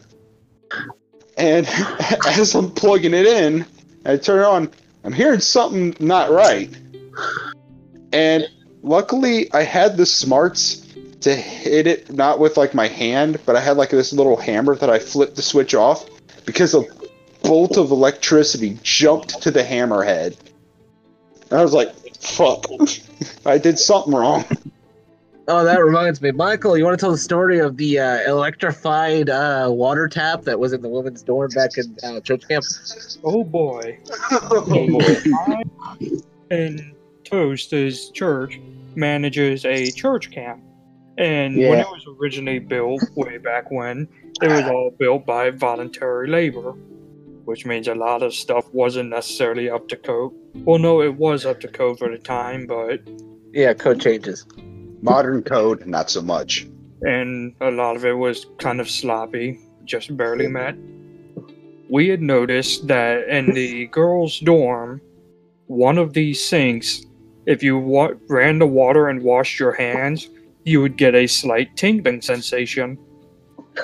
[1.36, 1.66] And
[2.26, 3.66] as I'm plugging it in,
[4.05, 4.70] I turn it on,
[5.05, 6.70] I'm hearing something not right.
[8.12, 8.49] And
[8.82, 10.86] luckily, I had the smarts
[11.20, 14.76] to hit it not with like my hand, but I had like this little hammer
[14.76, 16.07] that I flipped the switch off
[16.44, 16.84] because a
[17.42, 20.36] bolt of electricity jumped to the hammerhead.
[21.51, 22.66] And I was like, fuck,
[23.46, 24.44] I did something wrong.
[25.51, 26.76] Oh, that reminds me, Michael.
[26.76, 30.74] You want to tell the story of the uh, electrified uh, water tap that was
[30.74, 32.66] in the women's dorm back in uh, church camp?
[33.24, 33.99] Oh boy.
[34.30, 35.62] oh boy!
[36.51, 36.94] and
[37.24, 38.61] Toast, his church,
[38.94, 40.62] manages a church camp.
[41.16, 44.07] And when it was originally built, way back when,
[44.42, 46.72] it was all built by voluntary labor,
[47.46, 50.32] which means a lot of stuff wasn't necessarily up to code.
[50.57, 53.01] Well, no, it was up to code for the time, but
[53.55, 54.46] Yeah, code changes.
[55.03, 56.66] Modern code, not so much.
[57.03, 60.74] and a lot of it was kind of sloppy, just barely met.
[61.88, 65.01] We had noticed that in the girls' dorm,
[65.68, 67.07] one of these sinks,
[67.46, 70.28] if you wa- ran the water and washed your hands,
[70.64, 72.99] you would get a slight tingling sensation.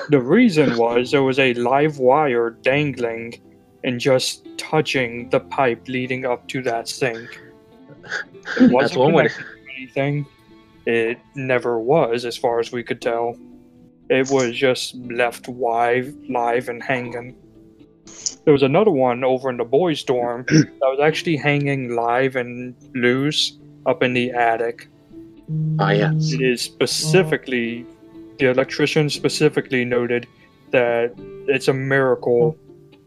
[0.09, 3.41] The reason was there was a live wire dangling
[3.85, 7.39] and just touching the pipe leading up to that sink.
[8.59, 10.25] It wasn't one way connected to anything.
[10.85, 13.35] It never was, as far as we could tell.
[14.09, 17.35] It was just left live, live and hanging.
[18.43, 22.75] There was another one over in the boys' dorm that was actually hanging live and
[22.93, 23.57] loose
[23.87, 24.87] up in the attic.
[25.79, 26.33] Ah, yes.
[26.33, 27.85] It is specifically,
[28.37, 30.27] the electrician specifically noted
[30.71, 31.13] that
[31.47, 32.57] it's a miracle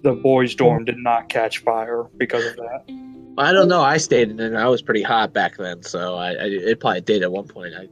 [0.03, 3.08] the boys' dorm did not catch fire because of that.
[3.39, 3.81] I don't know.
[3.81, 4.55] I stayed in it.
[4.55, 7.73] I was pretty hot back then, so I, I it probably did at one point.
[7.75, 7.89] I,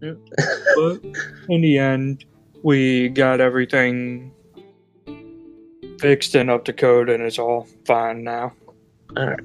[0.00, 1.00] But
[1.48, 2.24] in the end,
[2.62, 4.32] we got everything
[5.98, 8.52] fixed and up to code, and it's all fine now.
[9.16, 9.40] All right.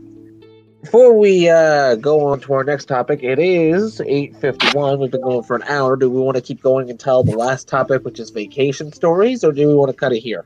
[0.81, 4.99] Before we uh, go on to our next topic, it is 8.51.
[4.99, 5.95] We've been going for an hour.
[5.95, 9.51] Do we want to keep going until the last topic, which is vacation stories, or
[9.51, 10.45] do we want to cut it here?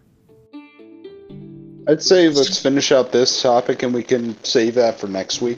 [1.91, 5.57] I'd say let's finish out this topic and we can save that for next week.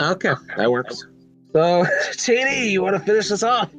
[0.00, 1.04] Okay, that works.
[1.52, 1.60] So,
[2.12, 3.70] JD, you want to finish this off?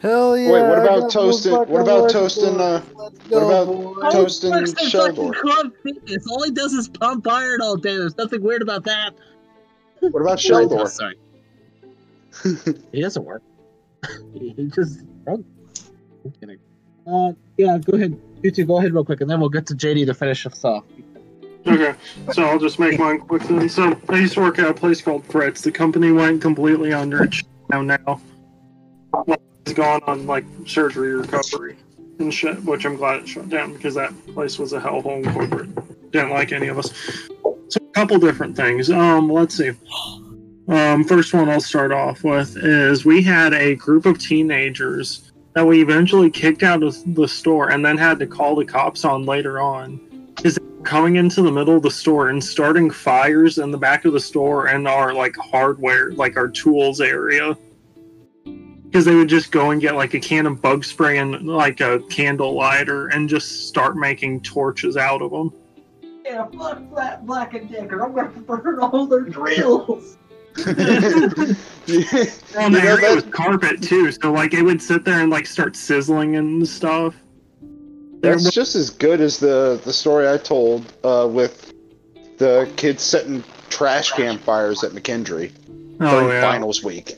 [0.00, 0.50] Hell yeah.
[0.50, 2.80] Wait, what about toasting- what about toasting, for- uh,
[3.28, 5.34] what about Toasting Works Sheldor.
[5.36, 7.96] fucking All he does is pump iron all day.
[7.96, 9.14] There's nothing weird about that.
[10.00, 10.88] What about Sorry, Sheldor?
[12.42, 12.80] Sorry.
[12.90, 13.42] he doesn't work.
[14.32, 15.00] he he just.
[15.28, 15.44] I'm
[16.40, 16.58] kidding.
[17.06, 18.18] Uh, yeah, go ahead.
[18.42, 20.64] You two, go ahead real quick, and then we'll get to JD to finish us
[20.64, 20.84] off.
[21.66, 21.94] Okay,
[22.32, 23.42] so I'll just make mine quick.
[23.68, 25.60] So I used to work at a place called Fritz.
[25.60, 27.28] The company went completely under.
[27.70, 28.20] Down now.
[29.26, 31.76] It's gone on like surgery recovery
[32.18, 36.10] and shit, which I'm glad it shut down because that place was a hellhole corporate.
[36.10, 36.92] Didn't like any of us.
[37.68, 38.90] So a couple different things.
[38.90, 39.72] Um, let's see.
[40.68, 45.66] Um, first one I'll start off with is we had a group of teenagers that
[45.66, 49.24] we eventually kicked out of the store and then had to call the cops on
[49.24, 50.00] later on
[50.44, 54.12] is coming into the middle of the store and starting fires in the back of
[54.12, 57.56] the store and our like hardware, like our tools area.
[58.90, 61.80] because they would just go and get like a can of bug spray and like
[61.80, 65.52] a candle lighter and just start making torches out of them.
[66.24, 68.02] Yeah, fuck Black, Black and Decker.
[68.02, 70.18] I'm gonna burn all their drills.
[71.88, 72.04] Well, You
[72.56, 75.46] and the know, area was carpet too, so like it would sit there and like
[75.46, 77.16] start sizzling and stuff.
[78.20, 81.72] There That's just as good as the the story I told uh, with
[82.38, 85.52] the kids setting trash can fires at McKendree
[86.00, 86.40] Oh during yeah.
[86.42, 87.16] finals week.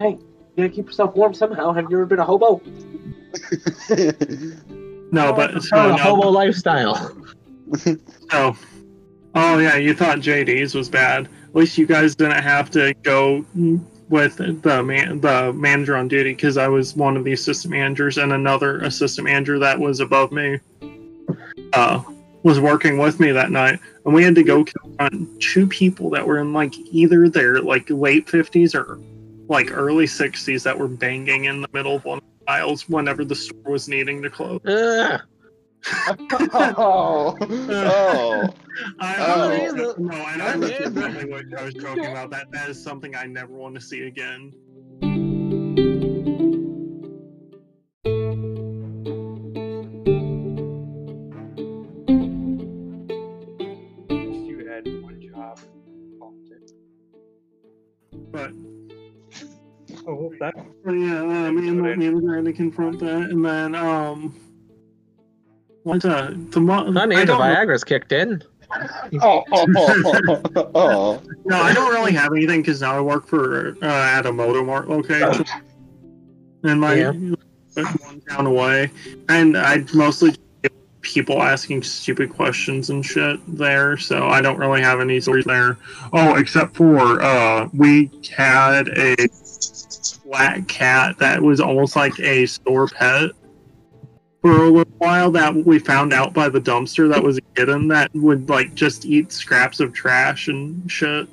[0.00, 0.18] Hey, you
[0.56, 1.72] gotta keep yourself warm somehow.
[1.72, 2.62] Have you ever been a hobo?
[5.12, 6.96] No, but It's so, part of no, hobo lifestyle.
[8.30, 8.56] so-
[9.34, 11.28] oh yeah, you thought JD's was bad.
[11.54, 13.44] At least you guys didn't have to go
[14.08, 18.18] with the man, the manager on duty, because I was one of the assistant managers,
[18.18, 20.58] and another assistant manager that was above me
[21.72, 22.02] uh,
[22.42, 26.26] was working with me that night, and we had to go confront two people that
[26.26, 28.98] were in like either their like late fifties or
[29.48, 33.70] like early sixties that were banging in the middle of one aisles whenever the store
[33.70, 34.60] was needing to close.
[34.66, 35.20] Ugh.
[35.86, 37.36] Oh,
[37.70, 38.54] oh.
[39.00, 39.94] I Oh.
[39.98, 40.80] no, and I I was did.
[40.82, 42.30] exactly what I was joking about.
[42.30, 44.52] That that is something I never want to see again.
[54.10, 55.58] You had one job.
[58.32, 58.52] But
[60.06, 60.54] Oh, that
[60.86, 64.34] yeah, uh, me and my manager had to confront that, and then um,
[65.84, 68.42] what uh, the mo- Honey, I the don't, Viagra's kicked in.
[69.22, 71.22] Oh, oh, oh, oh.
[71.44, 74.64] no, I don't really have anything because now I work for uh, at a Moto
[74.64, 75.44] Mart location,
[76.64, 77.12] and my Yeah.
[77.12, 78.90] one town away,
[79.28, 80.72] and I mostly get
[81.02, 85.76] people asking stupid questions and shit there, so I don't really have any stories there.
[86.12, 89.14] Oh, except for uh, we had a
[90.24, 93.30] black cat that was almost like a store pet
[94.44, 97.88] for a little while that we found out by the dumpster that was a kitten
[97.88, 101.26] that would like just eat scraps of trash and shit.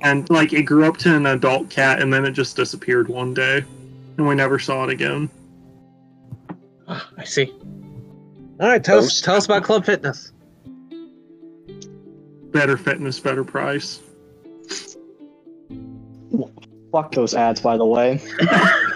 [0.00, 3.34] And like it grew up to an adult cat and then it just disappeared one
[3.34, 3.64] day
[4.16, 5.28] and we never saw it again.
[6.86, 7.52] Ah, I see.
[8.60, 10.30] All right, tell us, tell us about Club Fitness.
[12.52, 13.98] Better fitness, better price.
[16.92, 18.22] Fuck those ads, by the way.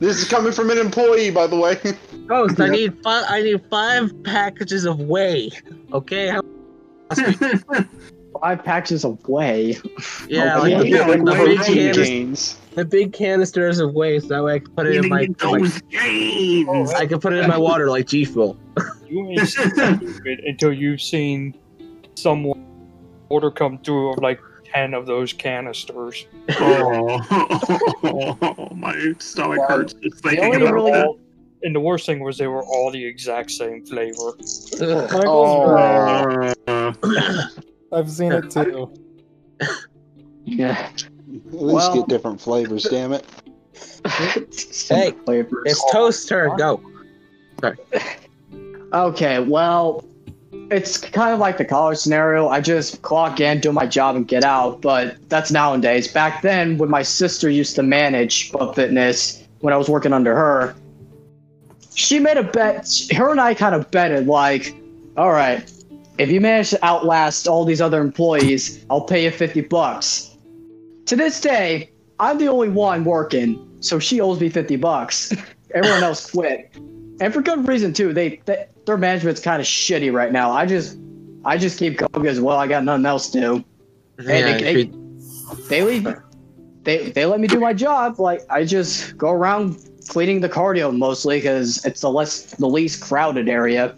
[0.00, 1.76] this is coming from an employee, by the way.
[2.26, 3.24] Ghost, I need five.
[3.28, 5.50] I need five packages of whey.
[5.92, 6.28] Okay.
[6.28, 6.42] How-
[8.42, 9.78] Five packages of whey.
[10.28, 12.58] Yeah, Oh, like yeah, the, yeah, big, like the, whey big protein canis- Canes.
[12.74, 15.22] the big canisters of whey, so that way I can put it in my.
[15.22, 16.92] Eating like, those gains.
[16.92, 18.58] I can put it in my water like G Fuel.
[19.06, 21.56] you ain't stupid until you've seen
[22.14, 22.62] someone
[23.30, 24.38] order come through of like
[24.76, 26.26] ten of those canisters.
[26.60, 27.18] oh,
[28.76, 31.08] my stomach Well, hurts just the thinking about really- that.
[31.62, 34.34] And the worst thing was they were all the exact same flavor.
[35.26, 36.52] Oh.
[37.92, 38.92] I've seen it too.
[40.44, 40.90] Yeah.
[40.92, 40.92] At
[41.26, 43.24] least Well- get different flavors, damn it.
[44.88, 45.62] Hey, Flavors.
[45.66, 46.56] It's Toast's turn.
[46.56, 46.80] Go.
[48.92, 50.04] Okay, well,
[50.70, 52.48] it's kind of like the college scenario.
[52.48, 54.80] I just clock in, do my job, and get out.
[54.80, 56.08] But that's nowadays.
[56.08, 60.34] Back then, when my sister used to manage Club Fitness, when I was working under
[60.34, 60.74] her,
[61.94, 62.88] she made a bet.
[63.14, 64.74] Her and I kind of betted, like,
[65.16, 65.70] all right,
[66.18, 70.36] if you manage to outlast all these other employees, I'll pay you 50 bucks.
[71.06, 75.32] To this day, I'm the only one working, so she owes me 50 bucks.
[75.74, 76.74] Everyone else quit
[77.20, 78.12] and for good reason too.
[78.12, 80.52] They, they their management's kind of shitty right now.
[80.52, 80.98] I just
[81.44, 83.64] I just keep going because well, I got nothing else to do.
[84.18, 84.90] Yeah, they, they,
[85.68, 86.08] they leave.
[86.84, 88.18] They they let me do my job.
[88.18, 89.78] Like I just go around
[90.08, 93.96] cleaning the cardio mostly because it's the less the least crowded area.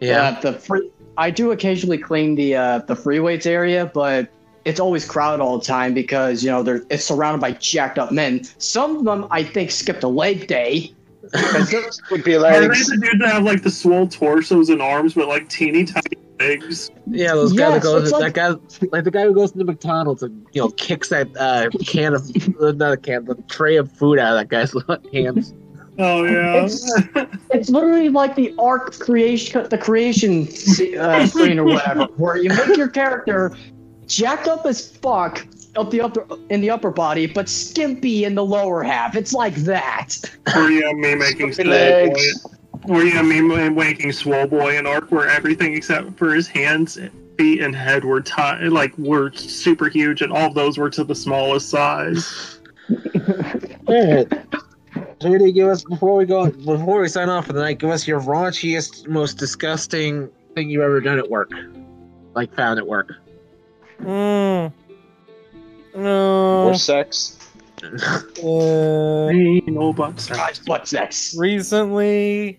[0.00, 0.22] yeah.
[0.22, 4.28] Uh, the free, I do occasionally clean the uh, the free weights area, but
[4.64, 8.12] it's always crowded all the time because you know they're it's surrounded by jacked up
[8.12, 8.44] men.
[8.58, 10.93] Some of them I think skipped a leg day.
[11.34, 12.86] 'Cause they're- Would be Are they legs.
[12.88, 16.04] the dudes that have like the swole torsos and arms, but like teeny tiny
[16.40, 16.90] legs?
[17.10, 18.48] Yeah, those guys that Yes, go it's that like- guy
[18.92, 22.22] like the guy who goes to McDonald's and you know kicks that uh, can of
[22.60, 24.72] uh, not a can, the tray of food out of that guy's
[25.12, 25.54] hands.
[25.98, 26.64] Oh yeah.
[26.64, 30.48] It's- it's literally like the ARK creation, the creation
[30.98, 33.56] uh, screen or whatever, where you make your character
[34.06, 35.46] jacked up as fuck
[35.76, 39.16] up the upper in the upper body, but skimpy in the lower half.
[39.16, 40.18] It's like that.
[40.56, 42.42] or you have me making swole Legs.
[42.42, 42.50] boy.
[42.86, 46.98] Or you have me making swole boy an ARK where everything except for his hands
[47.36, 51.14] feet and head were ti- like were super huge, and all those were to the
[51.14, 52.60] smallest size.
[53.88, 54.28] Alright.
[55.20, 58.06] JD, give us before we go before we sign off for the night, give us
[58.06, 61.50] your raunchiest, most disgusting thing you've ever done at work.
[62.34, 63.12] Like found at work.
[64.00, 64.72] Mm.
[65.94, 66.68] No.
[66.68, 67.38] Or sex.
[67.82, 70.60] Uh, Hey, you know about sex.
[70.66, 71.36] What's next?
[71.36, 72.58] recently,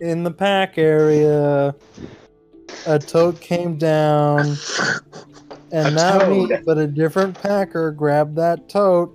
[0.00, 1.74] in the pack area,
[2.86, 4.56] a toad came down,
[5.72, 9.12] and A not me, but a different packer grabbed that tote.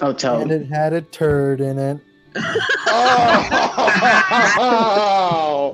[0.00, 0.42] Oh, tote.
[0.42, 2.00] and it had a turd in it.
[4.60, 5.72] Oh!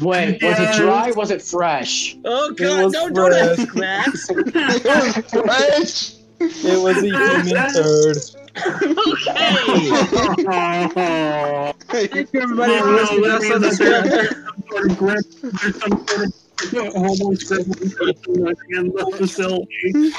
[0.00, 1.12] Wait, was it dry?
[1.12, 2.16] Was it fresh?
[2.24, 3.74] oh god, don't do that, fresh.
[3.74, 4.30] Max.
[4.30, 4.54] it
[4.84, 6.14] was fresh.
[6.40, 8.16] It was a human turd.
[9.26, 9.38] okay.
[10.46, 15.80] Oh, Thank you everybody for listening to us on the Snail sort of grip, there's
[15.80, 20.12] some sort of almost grip in the facility.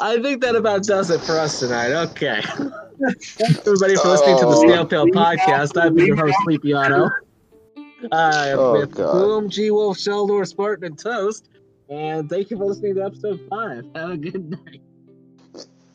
[0.00, 1.92] I think that about does it for us tonight.
[1.92, 2.40] Okay.
[3.00, 4.62] Thanks everybody for listening to the oh.
[4.62, 5.80] Snail Pail Podcast.
[5.80, 7.08] I've been your host, Sleepy Otto.
[8.12, 9.12] Uh, Oh, with God.
[9.12, 11.48] Boom, Gwolf, Sheldor, Spartan, and Toast.
[11.88, 13.84] And thank you for listening to episode five.
[13.94, 14.82] Have a good night.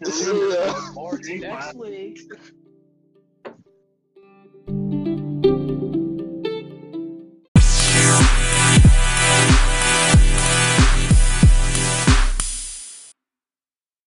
[0.05, 0.89] Yeah.
[0.95, 2.19] Or next week.